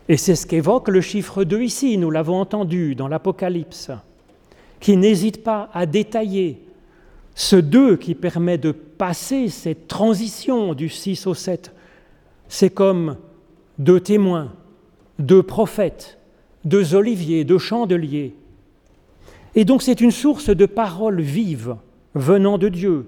Et 0.09 0.17
c'est 0.17 0.37
ce 0.37 0.47
qu'évoque 0.47 0.89
le 0.89 1.01
chiffre 1.01 1.45
2 1.45 1.63
ici, 1.63 1.97
nous 1.97 2.11
l'avons 2.11 2.41
entendu 2.41 2.95
dans 2.95 3.09
l'Apocalypse, 3.09 3.91
qui 4.81 4.97
n'hésite 4.97 5.43
pas 5.43 5.71
à 5.73 5.87
détailler 5.87 6.61
ce 7.35 7.57
2 7.57 7.97
qui 7.97 8.15
permet 8.15 8.59
de 8.59 8.71
passer 8.71 9.49
cette 9.49 9.89
transition 9.89 10.75
du 10.75 10.89
6 10.89 11.27
au 11.27 11.35
7. 11.35 11.73
C'est 12.49 12.71
comme 12.71 13.17
deux 13.79 14.01
témoins, 14.01 14.53
deux 15.19 15.43
prophètes, 15.43 16.19
deux 16.65 16.95
oliviers, 16.95 17.45
deux 17.45 17.59
chandeliers. 17.59 18.35
Et 19.55 19.65
donc 19.65 19.83
c'est 19.83 20.01
une 20.01 20.11
source 20.11 20.51
de 20.51 20.67
paroles 20.67 21.21
vives 21.21 21.77
venant 22.15 22.59
de 22.59 22.69
Dieu. 22.69 23.07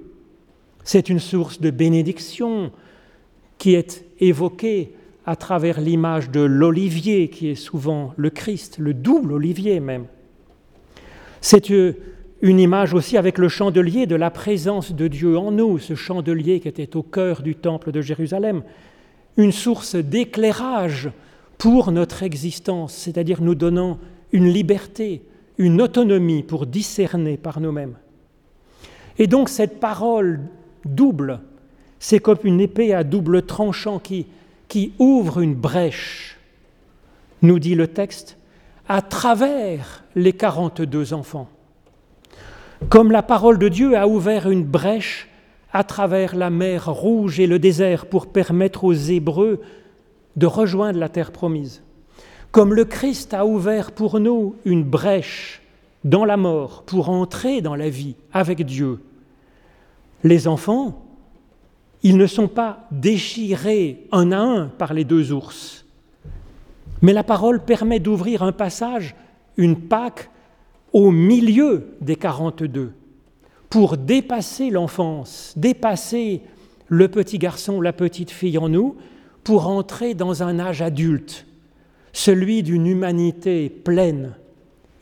C'est 0.84 1.08
une 1.08 1.18
source 1.18 1.60
de 1.60 1.70
bénédiction 1.70 2.70
qui 3.58 3.74
est 3.74 4.04
évoquée 4.20 4.92
à 5.24 5.34
travers 5.34 5.80
l'image 5.80 6.30
de 6.30 6.40
l'olivier 6.40 7.28
qui 7.28 7.48
est 7.48 7.56
souvent 7.56 8.12
le 8.16 8.30
Christ, 8.30 8.78
le 8.78 8.94
double 8.94 9.32
olivier 9.32 9.80
même. 9.80 10.06
C'est 11.40 11.70
une 11.70 12.60
image 12.60 12.94
aussi 12.94 13.16
avec 13.16 13.38
le 13.38 13.48
chandelier 13.48 14.06
de 14.06 14.14
la 14.14 14.30
présence 14.30 14.92
de 14.92 15.08
Dieu 15.08 15.36
en 15.36 15.50
nous, 15.50 15.78
ce 15.78 15.94
chandelier 15.94 16.60
qui 16.60 16.68
était 16.68 16.96
au 16.96 17.02
cœur 17.02 17.42
du 17.42 17.56
temple 17.56 17.90
de 17.90 18.00
Jérusalem, 18.00 18.62
une 19.36 19.52
source 19.52 19.96
d'éclairage 19.96 21.10
pour 21.58 21.92
notre 21.92 22.22
existence, 22.22 22.94
c'est-à-dire 22.94 23.42
nous 23.42 23.54
donnant 23.54 23.98
une 24.32 24.48
liberté, 24.48 25.22
une 25.58 25.80
autonomie 25.80 26.42
pour 26.42 26.66
discerner 26.66 27.36
par 27.36 27.60
nous-mêmes. 27.60 27.96
Et 29.18 29.26
donc 29.26 29.48
cette 29.48 29.80
parole 29.80 30.40
double, 30.84 31.40
c'est 31.98 32.18
comme 32.18 32.38
une 32.44 32.60
épée 32.60 32.92
à 32.92 33.04
double 33.04 33.42
tranchant 33.42 33.98
qui, 33.98 34.26
qui 34.68 34.92
ouvre 34.98 35.40
une 35.40 35.54
brèche, 35.54 36.38
nous 37.42 37.58
dit 37.58 37.74
le 37.74 37.88
texte, 37.88 38.36
à 38.88 39.02
travers 39.02 40.04
les 40.14 40.32
42 40.32 41.12
enfants. 41.12 41.48
Comme 42.88 43.10
la 43.10 43.22
parole 43.22 43.58
de 43.58 43.68
Dieu 43.68 43.96
a 43.96 44.06
ouvert 44.06 44.50
une 44.50 44.64
brèche 44.64 45.28
à 45.76 45.84
travers 45.84 46.34
la 46.34 46.48
mer 46.48 46.90
rouge 46.90 47.38
et 47.38 47.46
le 47.46 47.58
désert 47.58 48.06
pour 48.06 48.28
permettre 48.28 48.84
aux 48.84 48.94
Hébreux 48.94 49.60
de 50.34 50.46
rejoindre 50.46 50.98
la 50.98 51.10
terre 51.10 51.32
promise. 51.32 51.82
Comme 52.50 52.72
le 52.72 52.86
Christ 52.86 53.34
a 53.34 53.44
ouvert 53.44 53.92
pour 53.92 54.18
nous 54.18 54.56
une 54.64 54.84
brèche 54.84 55.60
dans 56.02 56.24
la 56.24 56.38
mort 56.38 56.82
pour 56.84 57.10
entrer 57.10 57.60
dans 57.60 57.74
la 57.74 57.90
vie 57.90 58.14
avec 58.32 58.64
Dieu. 58.64 59.00
Les 60.24 60.48
enfants, 60.48 61.04
ils 62.02 62.16
ne 62.16 62.26
sont 62.26 62.48
pas 62.48 62.86
déchirés 62.90 64.06
un 64.12 64.32
à 64.32 64.38
un 64.38 64.68
par 64.68 64.94
les 64.94 65.04
deux 65.04 65.30
ours, 65.30 65.84
mais 67.02 67.12
la 67.12 67.22
parole 67.22 67.62
permet 67.62 68.00
d'ouvrir 68.00 68.42
un 68.42 68.52
passage, 68.52 69.14
une 69.58 69.76
Pâque, 69.76 70.30
au 70.94 71.10
milieu 71.10 71.88
des 72.00 72.16
42, 72.16 72.94
pour 73.76 73.98
dépasser 73.98 74.70
l'enfance, 74.70 75.52
dépasser 75.54 76.40
le 76.88 77.08
petit 77.08 77.36
garçon, 77.36 77.82
la 77.82 77.92
petite 77.92 78.30
fille 78.30 78.56
en 78.56 78.70
nous, 78.70 78.96
pour 79.44 79.68
entrer 79.68 80.14
dans 80.14 80.42
un 80.42 80.58
âge 80.58 80.80
adulte, 80.80 81.44
celui 82.14 82.62
d'une 82.62 82.86
humanité 82.86 83.68
pleine, 83.68 84.32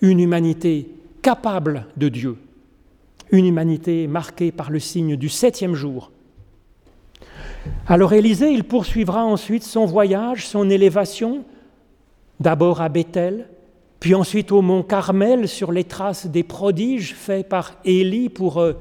une 0.00 0.18
humanité 0.18 0.90
capable 1.22 1.86
de 1.96 2.08
Dieu, 2.08 2.36
une 3.30 3.46
humanité 3.46 4.08
marquée 4.08 4.50
par 4.50 4.72
le 4.72 4.80
signe 4.80 5.14
du 5.14 5.28
septième 5.28 5.76
jour. 5.76 6.10
Alors 7.86 8.12
Élisée, 8.12 8.50
il 8.50 8.64
poursuivra 8.64 9.24
ensuite 9.24 9.62
son 9.62 9.86
voyage, 9.86 10.48
son 10.48 10.68
élévation, 10.68 11.44
d'abord 12.40 12.80
à 12.80 12.88
Bethel, 12.88 13.46
puis 14.04 14.14
ensuite 14.14 14.52
au 14.52 14.60
mont 14.60 14.82
Carmel 14.82 15.48
sur 15.48 15.72
les 15.72 15.84
traces 15.84 16.26
des 16.26 16.42
prodiges 16.42 17.14
faits 17.14 17.48
par 17.48 17.72
Élie 17.86 18.28
pour 18.28 18.58
euh, 18.58 18.74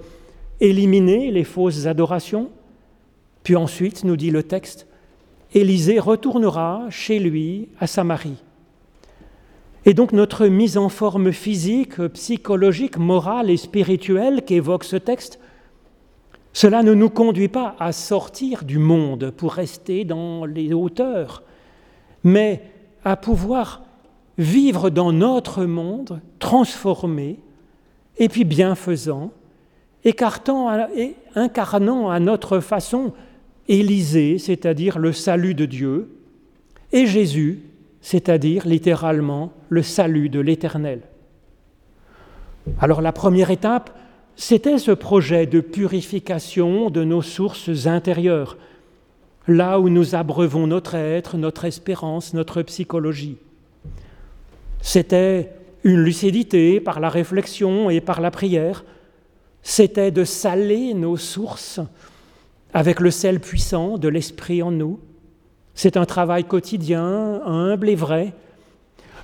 éliminer 0.59 1.31
les 1.31 1.45
fausses 1.45 1.85
adorations. 1.85 2.49
Puis 3.43 3.55
ensuite, 3.55 4.03
nous 4.03 4.17
dit 4.17 4.31
le 4.31 4.43
texte, 4.43 4.85
Élisée 5.53 5.97
retournera 5.99 6.87
chez 6.89 7.19
lui 7.19 7.69
à 7.79 7.87
Samarie. 7.87 8.43
Et 9.85 9.93
donc 9.93 10.11
notre 10.11 10.47
mise 10.47 10.77
en 10.77 10.89
forme 10.89 11.31
physique, 11.31 12.05
psychologique, 12.09 12.97
morale 12.97 13.49
et 13.49 13.55
spirituelle 13.55 14.43
qu'évoque 14.43 14.83
ce 14.83 14.97
texte, 14.97 15.39
cela 16.51 16.83
ne 16.83 16.93
nous 16.93 17.09
conduit 17.09 17.47
pas 17.47 17.77
à 17.79 17.93
sortir 17.93 18.65
du 18.65 18.77
monde 18.77 19.31
pour 19.31 19.53
rester 19.53 20.03
dans 20.03 20.43
les 20.43 20.73
hauteurs, 20.73 21.43
mais 22.25 22.61
à 23.05 23.15
pouvoir 23.15 23.82
vivre 24.37 24.89
dans 24.89 25.11
notre 25.11 25.65
monde 25.65 26.21
transformé 26.39 27.39
et 28.17 28.29
puis 28.29 28.43
bienfaisant, 28.43 29.31
écartant 30.03 30.87
et 30.95 31.15
incarnant 31.35 32.09
à 32.09 32.19
notre 32.19 32.59
façon 32.59 33.13
Élisée, 33.67 34.39
c'est-à-dire 34.39 34.99
le 34.99 35.13
salut 35.13 35.55
de 35.55 35.65
Dieu, 35.65 36.09
et 36.91 37.05
Jésus, 37.05 37.61
c'est-à-dire 38.01 38.67
littéralement 38.67 39.53
le 39.69 39.81
salut 39.81 40.27
de 40.27 40.41
l'Éternel. 40.41 41.01
Alors 42.79 43.01
la 43.01 43.13
première 43.13 43.51
étape, 43.51 43.97
c'était 44.35 44.79
ce 44.79 44.91
projet 44.91 45.45
de 45.45 45.61
purification 45.61 46.89
de 46.89 47.03
nos 47.03 47.21
sources 47.21 47.87
intérieures, 47.87 48.57
là 49.47 49.79
où 49.79 49.89
nous 49.89 50.15
abreuvons 50.15 50.67
notre 50.67 50.95
être, 50.95 51.37
notre 51.37 51.65
espérance, 51.65 52.33
notre 52.33 52.61
psychologie. 52.63 53.37
C'était 54.83 55.49
une 55.85 56.03
lucidité 56.03 56.81
par 56.81 56.99
la 56.99 57.07
réflexion 57.07 57.89
et 57.89 58.01
par 58.01 58.19
la 58.19 58.31
prière, 58.31 58.83
c'était 59.63 60.11
de 60.11 60.25
saler 60.25 60.93
nos 60.93 61.15
sources 61.15 61.79
avec 62.73 62.99
le 62.99 63.09
sel 63.09 63.39
puissant 63.39 63.97
de 63.97 64.09
l'Esprit 64.09 64.61
en 64.61 64.71
nous. 64.71 64.99
C'est 65.73 65.95
un 65.95 66.05
travail 66.05 66.43
quotidien, 66.43 67.41
humble 67.45 67.87
et 67.87 67.95
vrai. 67.95 68.33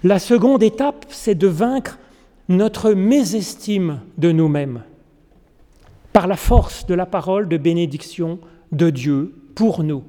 La 0.02 0.17
seconde 0.17 0.63
étape, 0.63 1.06
c'est 1.10 1.36
de 1.36 1.48
vaincre 1.48 2.00
notre 2.48 2.93
mésestime 2.93 4.00
de 4.17 4.32
nous-mêmes 4.32 4.84
par 6.13 6.26
la 6.26 6.38
force 6.38 6.86
de 6.86 6.95
la 6.95 7.06
parole 7.06 7.50
de 7.50 7.58
bénédiction 7.58 8.39
de 8.72 8.89
Dieu 8.89 9.36
pour 9.56 9.84
nous. 9.84 10.04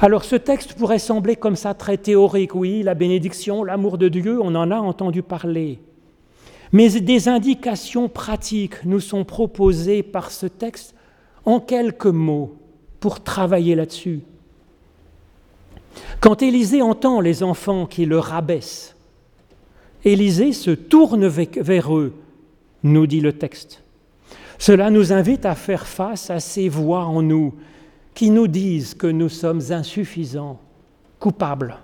Alors 0.00 0.24
ce 0.24 0.36
texte 0.36 0.74
pourrait 0.74 0.98
sembler 0.98 1.36
comme 1.36 1.56
ça 1.56 1.74
très 1.74 1.96
théorique, 1.96 2.54
oui, 2.54 2.82
la 2.82 2.94
bénédiction, 2.94 3.64
l'amour 3.64 3.98
de 3.98 4.08
Dieu, 4.08 4.40
on 4.40 4.54
en 4.54 4.70
a 4.70 4.76
entendu 4.76 5.22
parler. 5.22 5.78
Mais 6.72 6.88
des 6.88 7.28
indications 7.28 8.08
pratiques 8.08 8.84
nous 8.84 9.00
sont 9.00 9.24
proposées 9.24 10.02
par 10.02 10.30
ce 10.30 10.46
texte 10.46 10.94
en 11.44 11.60
quelques 11.60 12.06
mots 12.06 12.56
pour 13.00 13.22
travailler 13.22 13.74
là-dessus. 13.74 14.20
Quand 16.20 16.40
Élisée 16.40 16.80
entend 16.80 17.20
les 17.20 17.42
enfants 17.42 17.86
qui 17.86 18.06
le 18.06 18.18
rabaissent, 18.18 18.96
Élisée 20.04 20.52
se 20.52 20.70
tourne 20.70 21.26
vers 21.26 21.96
eux, 21.96 22.14
nous 22.82 23.06
dit 23.06 23.20
le 23.20 23.34
texte. 23.34 23.82
Cela 24.58 24.90
nous 24.90 25.12
invite 25.12 25.44
à 25.44 25.54
faire 25.54 25.86
face 25.86 26.30
à 26.30 26.40
ces 26.40 26.68
voix 26.68 27.04
en 27.04 27.20
nous 27.22 27.54
qui 28.14 28.30
nous 28.30 28.48
disent 28.48 28.94
que 28.94 29.06
nous 29.06 29.28
sommes 29.28 29.62
insuffisants, 29.70 30.60
coupables. 31.18 31.78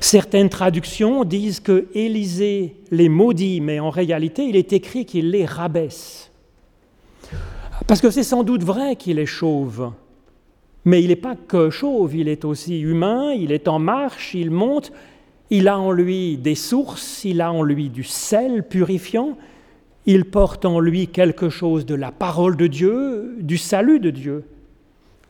Certaines 0.00 0.48
traductions 0.48 1.24
disent 1.24 1.60
que 1.60 1.86
Élisée 1.94 2.76
les 2.90 3.08
maudit, 3.08 3.60
mais 3.60 3.80
en 3.80 3.90
réalité, 3.90 4.44
il 4.44 4.56
est 4.56 4.72
écrit 4.72 5.06
qu'il 5.06 5.30
les 5.30 5.46
rabaisse. 5.46 6.30
Parce 7.86 8.00
que 8.00 8.10
c'est 8.10 8.22
sans 8.22 8.44
doute 8.44 8.62
vrai 8.62 8.96
qu'il 8.96 9.18
est 9.18 9.26
chauve, 9.26 9.92
mais 10.84 11.02
il 11.02 11.08
n'est 11.08 11.16
pas 11.16 11.34
que 11.34 11.70
chauve, 11.70 12.14
il 12.14 12.28
est 12.28 12.44
aussi 12.44 12.80
humain, 12.80 13.32
il 13.32 13.52
est 13.52 13.68
en 13.68 13.78
marche, 13.78 14.34
il 14.34 14.50
monte, 14.50 14.92
il 15.50 15.68
a 15.68 15.78
en 15.78 15.90
lui 15.90 16.36
des 16.36 16.54
sources, 16.54 17.24
il 17.24 17.40
a 17.40 17.52
en 17.52 17.62
lui 17.62 17.88
du 17.88 18.04
sel 18.04 18.66
purifiant, 18.66 19.36
il 20.06 20.24
porte 20.26 20.64
en 20.64 20.80
lui 20.80 21.08
quelque 21.08 21.48
chose 21.48 21.86
de 21.86 21.94
la 21.94 22.12
parole 22.12 22.56
de 22.56 22.66
Dieu, 22.66 23.36
du 23.40 23.58
salut 23.58 24.00
de 24.00 24.10
Dieu. 24.10 24.44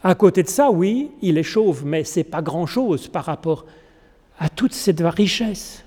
À 0.07 0.14
côté 0.14 0.43
de 0.43 0.49
ça, 0.49 0.71
oui, 0.71 1.11
il 1.23 1.38
est 1.38 1.43
chauve, 1.43 1.87
mais 1.87 2.05
ce 2.05 2.21
n'est 2.21 2.25
pas 2.25 2.43
grand-chose 2.43 3.09
par 3.09 3.25
rapport 3.25 3.64
à 4.38 4.51
toute 4.51 4.75
cette 4.75 5.01
richesse. 5.01 5.83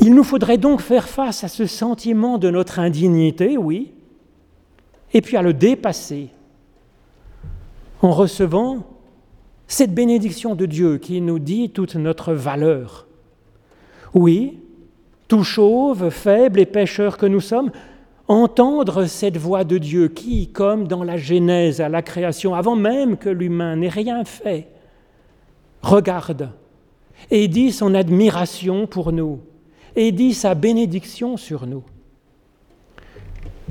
Il 0.00 0.14
nous 0.14 0.22
faudrait 0.22 0.56
donc 0.56 0.80
faire 0.80 1.08
face 1.08 1.42
à 1.42 1.48
ce 1.48 1.66
sentiment 1.66 2.38
de 2.38 2.48
notre 2.48 2.78
indignité, 2.78 3.58
oui, 3.58 3.92
et 5.12 5.20
puis 5.20 5.36
à 5.36 5.42
le 5.42 5.52
dépasser 5.52 6.28
en 8.02 8.12
recevant 8.12 8.86
cette 9.66 9.92
bénédiction 9.92 10.54
de 10.54 10.66
Dieu 10.66 10.98
qui 10.98 11.20
nous 11.20 11.40
dit 11.40 11.70
toute 11.70 11.96
notre 11.96 12.34
valeur. 12.34 13.08
Oui, 14.14 14.60
tout 15.26 15.42
chauve, 15.42 16.10
faible 16.10 16.60
et 16.60 16.66
pécheur 16.66 17.18
que 17.18 17.26
nous 17.26 17.40
sommes, 17.40 17.72
entendre 18.28 19.06
cette 19.06 19.36
voix 19.36 19.64
de 19.64 19.78
Dieu 19.78 20.08
qui, 20.08 20.48
comme 20.48 20.88
dans 20.88 21.04
la 21.04 21.16
Genèse, 21.16 21.80
à 21.80 21.88
la 21.88 22.02
création, 22.02 22.54
avant 22.54 22.76
même 22.76 23.16
que 23.16 23.28
l'humain 23.28 23.76
n'ait 23.76 23.88
rien 23.88 24.24
fait, 24.24 24.68
regarde 25.82 26.50
et 27.30 27.48
dit 27.48 27.72
son 27.72 27.94
admiration 27.94 28.86
pour 28.86 29.12
nous 29.12 29.40
et 29.94 30.12
dit 30.12 30.34
sa 30.34 30.54
bénédiction 30.54 31.36
sur 31.36 31.66
nous. 31.66 31.84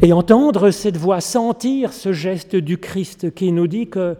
Et 0.01 0.11
entendre 0.11 0.71
cette 0.71 0.97
voix, 0.97 1.21
sentir 1.21 1.93
ce 1.93 2.11
geste 2.11 2.55
du 2.55 2.77
Christ 2.77 3.33
qui 3.33 3.51
nous 3.51 3.67
dit 3.67 3.87
que 3.87 4.15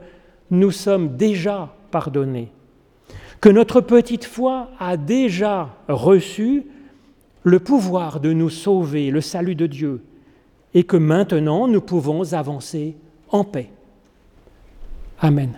nous 0.52 0.72
sommes 0.72 1.18
déjà 1.18 1.76
pardonnés, 1.92 2.52
que 3.42 3.50
notre 3.50 3.82
petite 3.82 4.26
foi 4.26 4.70
a 4.80 4.96
déjà 4.96 5.76
reçu 5.88 6.68
le 7.44 7.60
pouvoir 7.60 8.20
de 8.20 8.32
nous 8.32 8.50
sauver, 8.50 9.12
le 9.12 9.22
salut 9.22 9.56
de 9.56 9.68
Dieu, 9.68 10.02
et 10.76 10.84
que 10.84 10.98
maintenant 10.98 11.68
nous 11.68 11.82
pouvons 11.82 12.34
avancer 12.34 12.96
en 13.32 13.44
paix. 13.44 13.72
Amen. 15.20 15.58